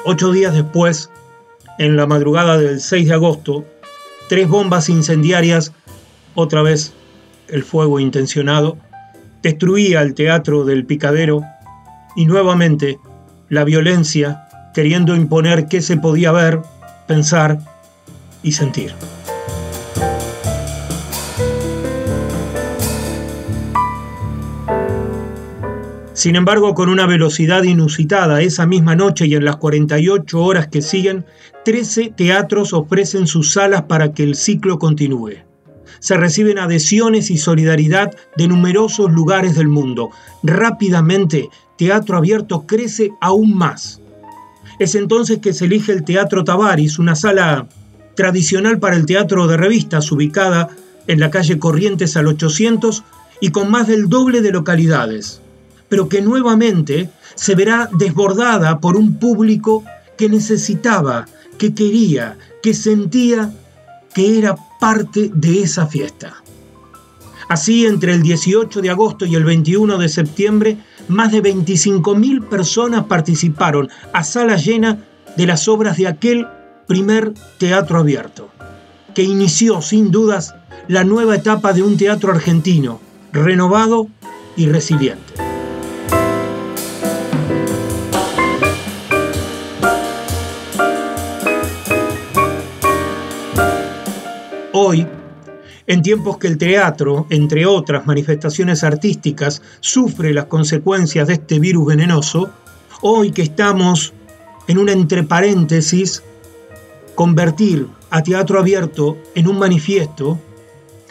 Ocho 0.04 0.30
días 0.30 0.54
después, 0.54 1.10
en 1.78 1.96
la 1.96 2.06
madrugada 2.06 2.58
del 2.58 2.80
6 2.80 3.08
de 3.08 3.14
agosto, 3.14 3.64
tres 4.28 4.48
bombas 4.48 4.88
incendiarias, 4.88 5.72
otra 6.34 6.62
vez 6.62 6.92
el 7.48 7.62
fuego 7.62 8.00
intencionado, 8.00 8.78
destruía 9.42 10.02
el 10.02 10.14
teatro 10.14 10.64
del 10.64 10.84
picadero 10.84 11.42
y 12.16 12.26
nuevamente 12.26 12.98
la 13.48 13.64
violencia 13.64 14.48
queriendo 14.74 15.14
imponer 15.14 15.68
qué 15.68 15.80
se 15.80 15.96
podía 15.96 16.32
ver, 16.32 16.60
pensar 17.06 17.60
y 18.42 18.52
sentir. 18.52 18.92
Sin 26.16 26.34
embargo, 26.34 26.72
con 26.72 26.88
una 26.88 27.04
velocidad 27.04 27.62
inusitada, 27.64 28.40
esa 28.40 28.64
misma 28.64 28.96
noche 28.96 29.26
y 29.26 29.34
en 29.34 29.44
las 29.44 29.56
48 29.56 30.40
horas 30.40 30.66
que 30.66 30.80
siguen, 30.80 31.26
13 31.66 32.14
teatros 32.16 32.72
ofrecen 32.72 33.26
sus 33.26 33.52
salas 33.52 33.82
para 33.82 34.14
que 34.14 34.22
el 34.22 34.34
ciclo 34.34 34.78
continúe. 34.78 35.34
Se 35.98 36.16
reciben 36.16 36.58
adhesiones 36.58 37.30
y 37.30 37.36
solidaridad 37.36 38.16
de 38.34 38.48
numerosos 38.48 39.12
lugares 39.12 39.56
del 39.56 39.68
mundo. 39.68 40.08
Rápidamente, 40.42 41.50
Teatro 41.76 42.16
Abierto 42.16 42.66
crece 42.66 43.12
aún 43.20 43.54
más. 43.54 44.00
Es 44.78 44.94
entonces 44.94 45.40
que 45.40 45.52
se 45.52 45.66
elige 45.66 45.92
el 45.92 46.02
Teatro 46.02 46.44
Tavaris, 46.44 46.98
una 46.98 47.14
sala 47.14 47.68
tradicional 48.14 48.78
para 48.78 48.96
el 48.96 49.04
teatro 49.04 49.46
de 49.48 49.58
revistas 49.58 50.10
ubicada 50.10 50.70
en 51.08 51.20
la 51.20 51.30
calle 51.30 51.58
Corrientes 51.58 52.16
al 52.16 52.26
800 52.26 53.04
y 53.42 53.50
con 53.50 53.70
más 53.70 53.86
del 53.86 54.08
doble 54.08 54.40
de 54.40 54.52
localidades 54.52 55.42
pero 55.88 56.08
que 56.08 56.22
nuevamente 56.22 57.10
se 57.34 57.54
verá 57.54 57.88
desbordada 57.92 58.80
por 58.80 58.96
un 58.96 59.18
público 59.18 59.84
que 60.16 60.28
necesitaba, 60.28 61.26
que 61.58 61.74
quería, 61.74 62.38
que 62.62 62.74
sentía 62.74 63.52
que 64.14 64.38
era 64.38 64.56
parte 64.80 65.30
de 65.34 65.62
esa 65.62 65.86
fiesta. 65.86 66.42
Así, 67.48 67.86
entre 67.86 68.12
el 68.12 68.22
18 68.22 68.80
de 68.80 68.90
agosto 68.90 69.24
y 69.24 69.36
el 69.36 69.44
21 69.44 69.98
de 69.98 70.08
septiembre, 70.08 70.78
más 71.08 71.30
de 71.30 71.42
25.000 71.42 72.48
personas 72.48 73.04
participaron 73.04 73.88
a 74.12 74.24
sala 74.24 74.56
llena 74.56 75.04
de 75.36 75.46
las 75.46 75.68
obras 75.68 75.96
de 75.96 76.08
aquel 76.08 76.46
primer 76.88 77.34
teatro 77.58 77.98
abierto, 77.98 78.48
que 79.14 79.22
inició 79.22 79.80
sin 79.80 80.10
dudas 80.10 80.54
la 80.88 81.04
nueva 81.04 81.36
etapa 81.36 81.72
de 81.72 81.82
un 81.82 81.96
teatro 81.96 82.32
argentino, 82.32 83.00
renovado 83.32 84.08
y 84.56 84.66
resiliente. 84.66 85.45
Hoy, 94.78 95.06
en 95.86 96.02
tiempos 96.02 96.36
que 96.36 96.48
el 96.48 96.58
teatro, 96.58 97.26
entre 97.30 97.64
otras 97.64 98.04
manifestaciones 98.04 98.84
artísticas, 98.84 99.62
sufre 99.80 100.34
las 100.34 100.44
consecuencias 100.44 101.28
de 101.28 101.32
este 101.32 101.58
virus 101.58 101.86
venenoso, 101.86 102.50
hoy 103.00 103.30
que 103.30 103.40
estamos 103.40 104.12
en 104.68 104.76
un 104.76 104.90
entre 104.90 105.22
paréntesis, 105.22 106.22
convertir 107.14 107.86
a 108.10 108.22
teatro 108.22 108.58
abierto 108.58 109.16
en 109.34 109.48
un 109.48 109.58
manifiesto 109.58 110.38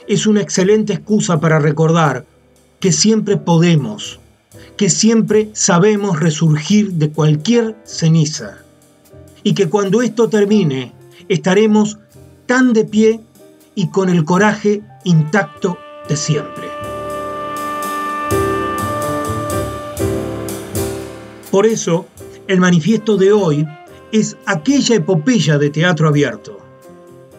es 0.08 0.28
una 0.28 0.42
excelente 0.42 0.94
excusa 0.94 1.40
para 1.40 1.58
recordar 1.58 2.24
que 2.80 2.92
siempre 2.92 3.36
podemos, 3.36 4.20
que 4.78 4.92
siempre 4.92 5.50
sabemos 5.54 6.20
resurgir 6.20 6.92
de 6.92 7.10
cualquier 7.10 7.76
ceniza 7.84 8.60
y 9.42 9.56
que 9.56 9.70
cuando 9.70 10.04
esto 10.04 10.30
termine 10.30 10.94
estaremos 11.30 11.98
tan 12.46 12.72
de 12.72 12.86
pie 12.86 13.22
y 13.76 13.90
con 13.90 14.10
el 14.10 14.26
coraje 14.26 14.82
intacto 15.04 15.78
de 16.08 16.16
siempre. 16.16 16.70
Por 21.52 21.66
eso, 21.66 22.08
el 22.48 22.60
manifiesto 22.60 23.18
de 23.18 23.32
hoy 23.32 23.68
es 24.12 24.38
aquella 24.46 24.96
epopeya 24.96 25.58
de 25.58 25.70
teatro 25.70 26.08
abierto. 26.08 26.60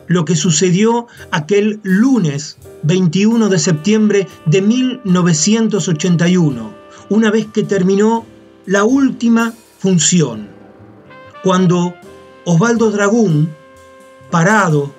Lo 0.06 0.24
que 0.24 0.36
sucedió 0.36 1.06
aquel 1.30 1.80
lunes 1.82 2.58
21 2.84 3.48
de 3.48 3.58
septiembre 3.58 4.28
de 4.46 4.62
1981, 4.62 6.70
una 7.08 7.30
vez 7.30 7.46
que 7.52 7.64
terminó 7.64 8.24
la 8.66 8.84
última 8.84 9.52
función, 9.78 10.48
cuando 11.42 11.94
Osvaldo 12.44 12.90
Dragún, 12.90 13.48
parado 14.30 14.92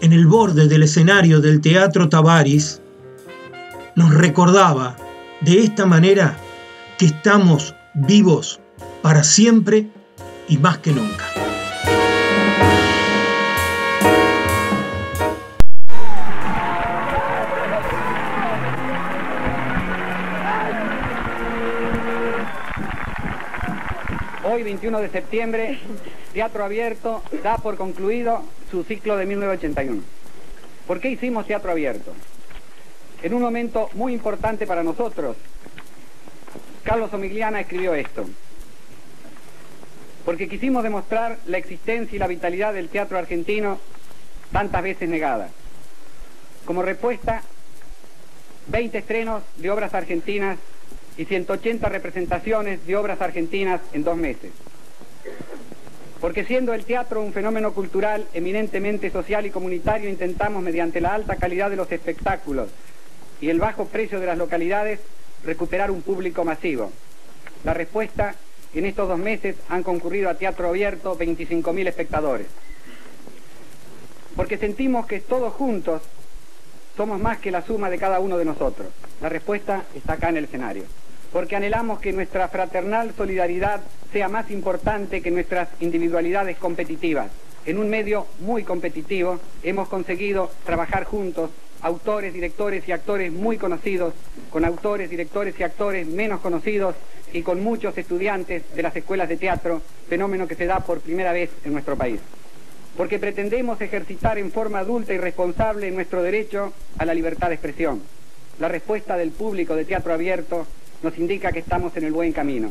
en 0.00 0.12
el 0.12 0.26
borde 0.26 0.68
del 0.68 0.84
escenario 0.84 1.40
del 1.40 1.60
Teatro 1.60 2.08
Tavares, 2.08 2.80
nos 3.96 4.14
recordaba 4.14 4.96
de 5.40 5.60
esta 5.60 5.86
manera 5.86 6.36
que 6.98 7.06
estamos 7.06 7.74
vivos 7.94 8.60
para 9.02 9.24
siempre 9.24 9.90
y 10.48 10.58
más 10.58 10.78
que 10.78 10.92
nunca. 10.92 11.47
21 24.68 25.00
de 25.00 25.08
septiembre, 25.08 25.78
Teatro 26.34 26.62
Abierto 26.62 27.22
da 27.42 27.56
por 27.56 27.78
concluido 27.78 28.42
su 28.70 28.84
ciclo 28.84 29.16
de 29.16 29.24
1981. 29.24 30.02
¿Por 30.86 31.00
qué 31.00 31.08
hicimos 31.08 31.46
Teatro 31.46 31.70
Abierto? 31.70 32.12
En 33.22 33.32
un 33.32 33.40
momento 33.40 33.88
muy 33.94 34.12
importante 34.12 34.66
para 34.66 34.82
nosotros, 34.82 35.38
Carlos 36.84 37.10
Omigliana 37.14 37.60
escribió 37.60 37.94
esto. 37.94 38.26
Porque 40.26 40.50
quisimos 40.50 40.82
demostrar 40.82 41.38
la 41.46 41.56
existencia 41.56 42.16
y 42.16 42.18
la 42.18 42.26
vitalidad 42.26 42.74
del 42.74 42.90
teatro 42.90 43.16
argentino 43.16 43.78
tantas 44.52 44.82
veces 44.82 45.08
negada. 45.08 45.48
Como 46.66 46.82
respuesta, 46.82 47.40
20 48.66 48.98
estrenos 48.98 49.42
de 49.56 49.70
obras 49.70 49.94
argentinas 49.94 50.58
y 51.18 51.24
180 51.24 51.88
representaciones 51.88 52.86
de 52.86 52.96
obras 52.96 53.20
argentinas 53.20 53.80
en 53.92 54.04
dos 54.04 54.16
meses. 54.16 54.52
Porque 56.20 56.44
siendo 56.44 56.72
el 56.74 56.84
teatro 56.84 57.22
un 57.22 57.32
fenómeno 57.32 57.72
cultural 57.72 58.26
eminentemente 58.32 59.10
social 59.10 59.44
y 59.44 59.50
comunitario, 59.50 60.08
intentamos 60.08 60.62
mediante 60.62 61.00
la 61.00 61.14
alta 61.14 61.36
calidad 61.36 61.70
de 61.70 61.76
los 61.76 61.90
espectáculos 61.90 62.70
y 63.40 63.50
el 63.50 63.58
bajo 63.58 63.86
precio 63.86 64.20
de 64.20 64.26
las 64.26 64.38
localidades 64.38 65.00
recuperar 65.44 65.90
un 65.90 66.02
público 66.02 66.44
masivo. 66.44 66.92
La 67.64 67.74
respuesta, 67.74 68.36
en 68.72 68.86
estos 68.86 69.08
dos 69.08 69.18
meses 69.18 69.56
han 69.68 69.82
concurrido 69.82 70.30
a 70.30 70.34
teatro 70.34 70.68
abierto 70.68 71.18
25.000 71.18 71.88
espectadores. 71.88 72.46
Porque 74.36 74.56
sentimos 74.56 75.06
que 75.06 75.20
todos 75.20 75.52
juntos 75.52 76.02
somos 76.96 77.20
más 77.20 77.38
que 77.38 77.50
la 77.50 77.62
suma 77.62 77.90
de 77.90 77.98
cada 77.98 78.20
uno 78.20 78.38
de 78.38 78.44
nosotros. 78.44 78.88
La 79.20 79.28
respuesta 79.28 79.84
está 79.96 80.12
acá 80.12 80.28
en 80.28 80.36
el 80.36 80.44
escenario 80.44 80.84
porque 81.32 81.56
anhelamos 81.56 82.00
que 82.00 82.12
nuestra 82.12 82.48
fraternal 82.48 83.12
solidaridad 83.16 83.80
sea 84.12 84.28
más 84.28 84.50
importante 84.50 85.20
que 85.20 85.30
nuestras 85.30 85.68
individualidades 85.80 86.56
competitivas. 86.56 87.30
En 87.66 87.78
un 87.78 87.90
medio 87.90 88.26
muy 88.40 88.64
competitivo 88.64 89.38
hemos 89.62 89.88
conseguido 89.88 90.50
trabajar 90.64 91.04
juntos 91.04 91.50
autores, 91.82 92.32
directores 92.32 92.88
y 92.88 92.92
actores 92.92 93.32
muy 93.32 93.56
conocidos, 93.56 94.14
con 94.50 94.64
autores, 94.64 95.10
directores 95.10 95.58
y 95.58 95.62
actores 95.62 96.06
menos 96.06 96.40
conocidos 96.40 96.96
y 97.32 97.42
con 97.42 97.62
muchos 97.62 97.96
estudiantes 97.96 98.62
de 98.74 98.82
las 98.82 98.96
escuelas 98.96 99.28
de 99.28 99.36
teatro, 99.36 99.82
fenómeno 100.08 100.48
que 100.48 100.54
se 100.54 100.66
da 100.66 100.80
por 100.80 101.00
primera 101.00 101.32
vez 101.32 101.50
en 101.64 101.72
nuestro 101.72 101.96
país. 101.96 102.20
Porque 102.96 103.18
pretendemos 103.18 103.80
ejercitar 103.80 104.38
en 104.38 104.50
forma 104.50 104.80
adulta 104.80 105.12
y 105.12 105.18
responsable 105.18 105.90
nuestro 105.90 106.22
derecho 106.22 106.72
a 106.98 107.04
la 107.04 107.14
libertad 107.14 107.48
de 107.48 107.54
expresión. 107.54 108.02
La 108.58 108.68
respuesta 108.68 109.16
del 109.16 109.30
público 109.30 109.76
de 109.76 109.84
teatro 109.84 110.12
abierto 110.12 110.66
nos 111.02 111.16
indica 111.18 111.52
que 111.52 111.60
estamos 111.60 111.96
en 111.96 112.04
el 112.04 112.12
buen 112.12 112.32
camino. 112.32 112.70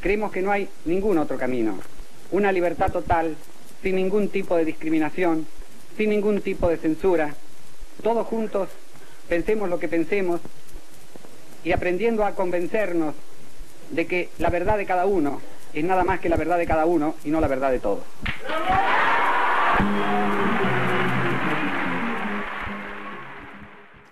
Creemos 0.00 0.32
que 0.32 0.42
no 0.42 0.50
hay 0.50 0.68
ningún 0.84 1.18
otro 1.18 1.36
camino. 1.36 1.78
Una 2.30 2.52
libertad 2.52 2.90
total, 2.90 3.36
sin 3.82 3.96
ningún 3.96 4.28
tipo 4.28 4.56
de 4.56 4.64
discriminación, 4.64 5.46
sin 5.96 6.10
ningún 6.10 6.40
tipo 6.40 6.68
de 6.68 6.76
censura. 6.76 7.34
Todos 8.02 8.26
juntos 8.26 8.68
pensemos 9.28 9.68
lo 9.68 9.78
que 9.78 9.88
pensemos 9.88 10.40
y 11.64 11.72
aprendiendo 11.72 12.24
a 12.24 12.34
convencernos 12.34 13.14
de 13.90 14.06
que 14.06 14.30
la 14.38 14.50
verdad 14.50 14.78
de 14.78 14.86
cada 14.86 15.06
uno 15.06 15.40
es 15.72 15.84
nada 15.84 16.04
más 16.04 16.20
que 16.20 16.28
la 16.28 16.36
verdad 16.36 16.58
de 16.58 16.66
cada 16.66 16.86
uno 16.86 17.14
y 17.24 17.30
no 17.30 17.40
la 17.40 17.48
verdad 17.48 17.70
de 17.70 17.80
todos. 17.80 18.04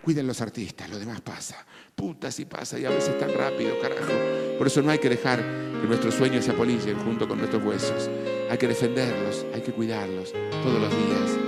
Cuiden 0.02 0.26
los 0.26 0.40
artistas, 0.40 0.88
lo 0.88 0.98
demás 0.98 1.20
pasa. 1.20 1.66
Puta 1.96 2.30
si 2.30 2.44
pasa 2.44 2.78
y 2.78 2.84
a 2.84 2.90
veces 2.90 3.18
tan 3.18 3.32
rápido, 3.32 3.80
carajo. 3.80 4.12
Por 4.58 4.66
eso 4.66 4.82
no 4.82 4.90
hay 4.90 4.98
que 4.98 5.08
dejar 5.08 5.38
que 5.38 5.88
nuestros 5.88 6.14
sueños 6.14 6.44
se 6.44 6.50
apolicen 6.50 6.98
junto 6.98 7.26
con 7.26 7.38
nuestros 7.38 7.64
huesos. 7.64 8.10
Hay 8.50 8.58
que 8.58 8.68
defenderlos, 8.68 9.46
hay 9.54 9.62
que 9.62 9.72
cuidarlos 9.72 10.32
todos 10.62 10.78
los 10.78 10.90
días. 10.90 11.38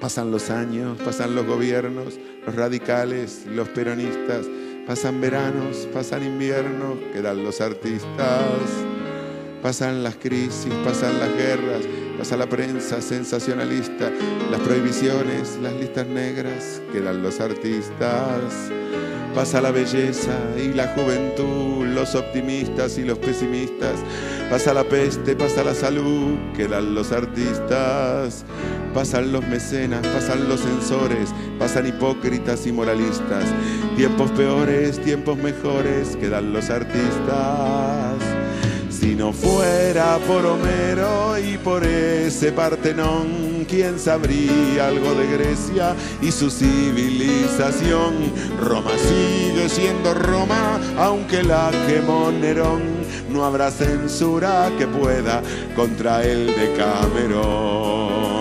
Pasan 0.00 0.30
los 0.30 0.48
años, 0.48 0.98
pasan 1.04 1.34
los 1.34 1.46
gobiernos, 1.46 2.18
los 2.46 2.54
radicales, 2.54 3.44
los 3.46 3.68
peronistas, 3.68 4.46
pasan 4.86 5.20
veranos, 5.20 5.86
pasan 5.92 6.24
inviernos, 6.24 6.96
quedan 7.12 7.44
los 7.44 7.60
artistas. 7.60 8.40
Pasan 9.62 10.02
las 10.02 10.16
crisis, 10.16 10.72
pasan 10.82 11.20
las 11.20 11.36
guerras, 11.36 11.82
pasa 12.18 12.36
la 12.36 12.48
prensa 12.48 13.00
sensacionalista, 13.00 14.10
las 14.50 14.60
prohibiciones, 14.60 15.56
las 15.62 15.74
listas 15.74 16.06
negras, 16.08 16.82
quedan 16.90 17.22
los 17.22 17.38
artistas. 17.38 18.72
Pasa 19.34 19.62
la 19.62 19.70
belleza 19.70 20.38
y 20.58 20.74
la 20.74 20.88
juventud, 20.88 21.86
los 21.86 22.14
optimistas 22.14 22.98
y 22.98 23.04
los 23.04 23.18
pesimistas. 23.18 23.94
Pasa 24.50 24.74
la 24.74 24.84
peste, 24.84 25.34
pasa 25.34 25.64
la 25.64 25.74
salud, 25.74 26.36
quedan 26.54 26.94
los 26.94 27.12
artistas. 27.12 28.44
Pasan 28.92 29.32
los 29.32 29.46
mecenas, 29.46 30.06
pasan 30.06 30.50
los 30.50 30.60
censores, 30.60 31.30
pasan 31.58 31.86
hipócritas 31.86 32.66
y 32.66 32.72
moralistas. 32.72 33.46
Tiempos 33.96 34.30
peores, 34.32 35.00
tiempos 35.00 35.38
mejores, 35.38 36.14
quedan 36.16 36.52
los 36.52 36.68
artistas. 36.68 38.31
Si 39.02 39.16
no 39.16 39.32
fuera 39.32 40.18
por 40.28 40.46
Homero 40.46 41.36
y 41.36 41.58
por 41.58 41.84
ese 41.84 42.52
Partenón, 42.52 43.66
¿quién 43.68 43.98
sabría 43.98 44.86
algo 44.86 45.12
de 45.14 45.26
Grecia 45.26 45.96
y 46.20 46.30
su 46.30 46.48
civilización? 46.48 48.14
Roma 48.60 48.92
sigue 48.96 49.68
siendo 49.68 50.14
Roma, 50.14 50.80
aunque 50.96 51.42
la 51.42 51.72
quemó 51.88 52.30
Nerón. 52.30 52.80
No 53.28 53.44
habrá 53.44 53.72
censura 53.72 54.70
que 54.78 54.86
pueda 54.86 55.42
contra 55.74 56.22
el 56.22 56.46
de 56.46 56.72
Camerón. 56.76 58.31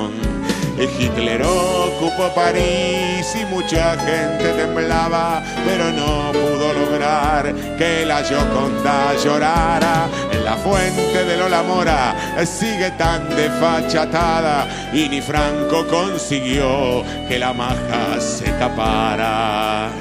Hitler 0.86 1.44
ocupó 1.44 2.34
París 2.34 3.36
y 3.40 3.46
mucha 3.46 3.96
gente 3.98 4.52
temblaba, 4.54 5.44
pero 5.66 5.92
no 5.92 6.32
pudo 6.32 6.74
lograr 6.74 7.54
que 7.78 8.04
la 8.06 8.24
Gioconda 8.24 9.14
llorara. 9.24 10.08
La 10.44 10.56
fuente 10.58 11.24
de 11.24 11.38
Lola 11.38 11.62
Mora 11.62 12.16
sigue 12.46 12.90
tan 12.92 13.30
desfachatada 13.36 14.68
y 14.92 15.08
ni 15.08 15.22
Franco 15.22 15.86
consiguió 15.88 17.04
que 17.28 17.38
la 17.38 17.54
maja 17.54 18.20
se 18.20 18.50
tapara. 18.54 19.92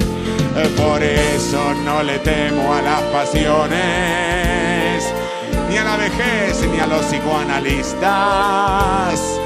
Por 0.76 1.02
eso 1.02 1.74
no 1.84 2.02
le 2.02 2.18
temo 2.20 2.72
a 2.72 2.80
las 2.80 3.02
pasiones, 3.02 5.04
ni 5.68 5.76
a 5.76 5.84
la 5.84 5.96
vejez, 5.96 6.66
ni 6.72 6.80
a 6.80 6.86
los 6.86 7.04
psicoanalistas 7.04 9.40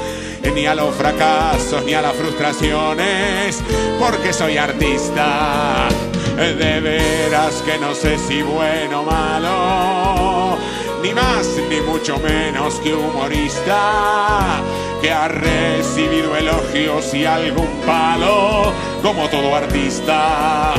ni 0.51 0.65
a 0.65 0.75
los 0.75 0.93
fracasos, 0.95 1.83
ni 1.85 1.93
a 1.93 2.01
las 2.01 2.13
frustraciones, 2.13 3.61
porque 3.99 4.33
soy 4.33 4.57
artista. 4.57 5.87
De 6.35 6.81
veras 6.81 7.63
que 7.65 7.77
no 7.77 7.95
sé 7.95 8.17
si 8.17 8.41
bueno 8.41 9.01
o 9.01 9.05
malo, 9.05 10.57
ni 11.01 11.13
más 11.13 11.47
ni 11.69 11.79
mucho 11.79 12.17
menos 12.19 12.75
que 12.81 12.93
humorista, 12.93 14.61
que 15.01 15.11
ha 15.13 15.29
recibido 15.29 16.35
elogios 16.35 17.13
y 17.13 17.25
algún 17.25 17.69
palo, 17.85 18.73
como 19.01 19.29
todo 19.29 19.55
artista. 19.55 20.73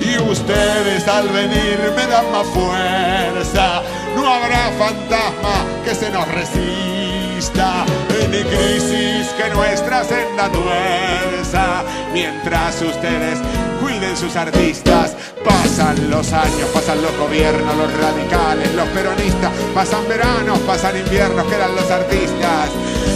Y 0.00 0.18
ustedes 0.18 1.08
al 1.08 1.28
venir 1.28 1.92
me 1.96 2.06
dan 2.06 2.30
más 2.30 2.46
fuerza, 2.48 3.82
no 4.14 4.26
habrá 4.26 4.70
fantasma 4.78 5.64
que 5.84 5.94
se 5.94 6.10
nos 6.10 6.28
resista 6.28 7.86
ni 8.30 8.42
crisis 8.42 9.28
que 9.36 9.48
nuestra 9.54 10.04
senda 10.04 10.50
tuerza. 10.50 11.82
Mientras 12.12 12.80
ustedes 12.82 13.38
cuiden 13.80 14.16
sus 14.16 14.36
artistas, 14.36 15.16
pasan 15.44 16.10
los 16.10 16.32
años, 16.32 16.68
pasan 16.72 17.00
los 17.02 17.16
gobiernos, 17.16 17.76
los 17.76 17.92
radicales, 17.98 18.74
los 18.74 18.88
peronistas, 18.88 19.52
pasan 19.74 20.06
veranos, 20.08 20.58
pasan 20.60 20.98
inviernos, 20.98 21.46
quedan 21.46 21.74
los 21.74 21.90
artistas. 21.90 22.70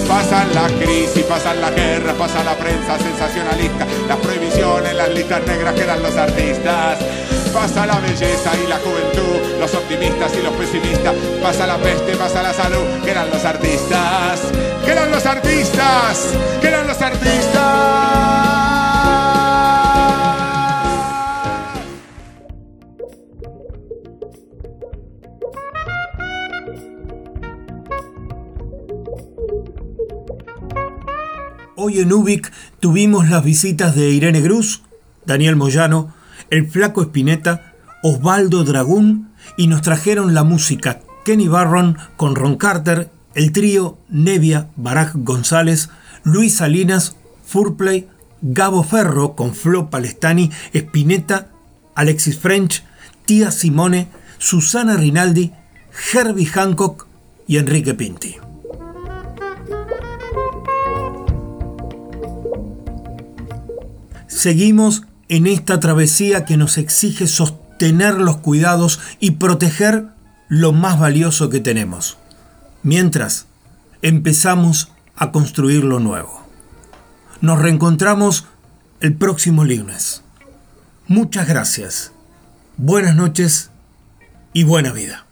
Pasan 0.08 0.52
la 0.54 0.66
crisis, 0.84 1.22
pasan 1.24 1.60
la 1.60 1.70
guerra, 1.70 2.12
pasa 2.14 2.42
la 2.42 2.54
prensa 2.56 2.98
sensacionalista, 2.98 3.86
las 4.08 4.18
prohibiciones, 4.18 4.94
las 4.94 5.08
listas 5.10 5.46
negras 5.46 5.74
quedan 5.74 6.02
los 6.02 6.16
artistas. 6.16 6.98
Pasa 7.52 7.86
la 7.86 8.00
belleza 8.00 8.50
y 8.62 8.66
la 8.66 8.78
juventud, 8.78 9.60
los 9.60 9.74
optimistas 9.74 10.32
y 10.34 10.42
los 10.42 10.52
pesimistas. 10.54 11.14
Pasa 11.42 11.66
la 11.66 11.76
peste, 11.76 12.16
pasa 12.16 12.42
la 12.42 12.52
salud, 12.52 12.84
quedan 13.04 13.30
los 13.30 13.44
artistas. 13.44 14.40
Quedan 14.92 15.10
los 15.10 15.24
artistas, 15.24 16.38
quedan 16.60 16.86
los 16.86 17.00
artistas. 17.00 17.62
Hoy 31.74 32.00
en 32.00 32.12
Ubik 32.12 32.52
tuvimos 32.78 33.30
las 33.30 33.42
visitas 33.42 33.94
de 33.94 34.10
Irene 34.10 34.42
Gruz, 34.42 34.82
Daniel 35.24 35.56
Moyano, 35.56 36.12
el 36.50 36.68
Flaco 36.68 37.00
Espineta, 37.00 37.72
Osvaldo 38.02 38.62
Dragún 38.64 39.32
y 39.56 39.68
nos 39.68 39.80
trajeron 39.80 40.34
la 40.34 40.44
música 40.44 41.00
Kenny 41.24 41.48
Barron 41.48 41.96
con 42.18 42.34
Ron 42.34 42.58
Carter, 42.58 43.10
el 43.34 43.52
trío 43.52 43.98
Nevia, 44.08 44.68
Baraj 44.76 45.12
González, 45.14 45.90
Luis 46.24 46.56
Salinas, 46.56 47.16
Furplay, 47.44 48.08
Gabo 48.40 48.82
Ferro 48.82 49.34
con 49.36 49.54
Flo 49.54 49.90
Palestani, 49.90 50.50
Espineta, 50.72 51.48
Alexis 51.94 52.38
French, 52.38 52.82
Tía 53.24 53.50
Simone, 53.50 54.08
Susana 54.38 54.96
Rinaldi, 54.96 55.52
Herbie 56.12 56.46
Hancock 56.46 57.06
y 57.46 57.58
Enrique 57.58 57.94
Pinti. 57.94 58.36
Seguimos 64.26 65.04
en 65.28 65.46
esta 65.46 65.78
travesía 65.78 66.44
que 66.44 66.56
nos 66.56 66.78
exige 66.78 67.26
sostener 67.26 68.14
los 68.14 68.38
cuidados 68.38 68.98
y 69.20 69.32
proteger 69.32 70.06
lo 70.48 70.72
más 70.72 70.98
valioso 70.98 71.48
que 71.48 71.60
tenemos. 71.60 72.18
Mientras 72.82 73.46
empezamos 74.02 74.90
a 75.14 75.30
construir 75.30 75.84
lo 75.84 76.00
nuevo. 76.00 76.42
Nos 77.40 77.60
reencontramos 77.60 78.46
el 79.00 79.14
próximo 79.14 79.64
lunes. 79.64 80.22
Muchas 81.06 81.48
gracias. 81.48 82.12
Buenas 82.76 83.14
noches 83.14 83.70
y 84.52 84.64
buena 84.64 84.92
vida. 84.92 85.31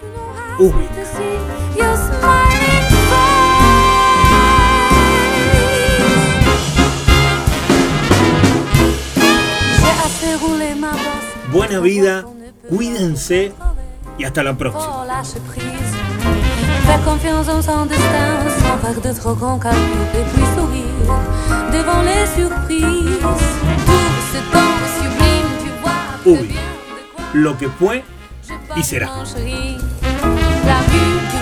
Ubik. 0.61 0.91
Buena 11.51 11.79
vida, 11.79 12.25
cuídense 12.69 13.53
y 14.19 14.23
hasta 14.23 14.43
la 14.43 14.55
próxima. 14.55 15.23
Faire 16.85 17.03
confiance 17.05 17.49
en 17.49 17.63
son 17.63 17.87
destin 17.87 18.37
sans 18.61 18.77
faire 18.77 19.01
de 19.01 19.13
trop 19.19 19.35
et 20.13 20.23
puis. 20.31 20.43
Ubi, 26.23 26.55
lo 27.33 27.57
que 27.57 27.67
fue 27.67 28.03
y 28.75 28.83
será. 28.83 29.09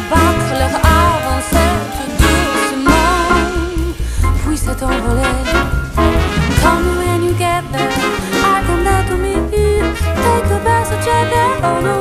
battre 0.10 0.52
leur 0.60 0.76
avancette 0.84 1.98
doucement, 2.20 3.24
puis 4.44 4.58
s'est 4.58 4.84
envolée. 4.84 5.38
Come 6.62 6.98
when 6.98 7.24
you 7.24 7.34
get 7.34 7.64
there, 7.72 7.92
I 8.44 8.64
come 8.66 8.84
that 8.84 9.08
to 9.10 9.16
me, 9.18 9.34
take 9.52 10.48
the 10.50 10.60
oh 10.60 10.64
best 10.64 10.92
of 10.94 11.99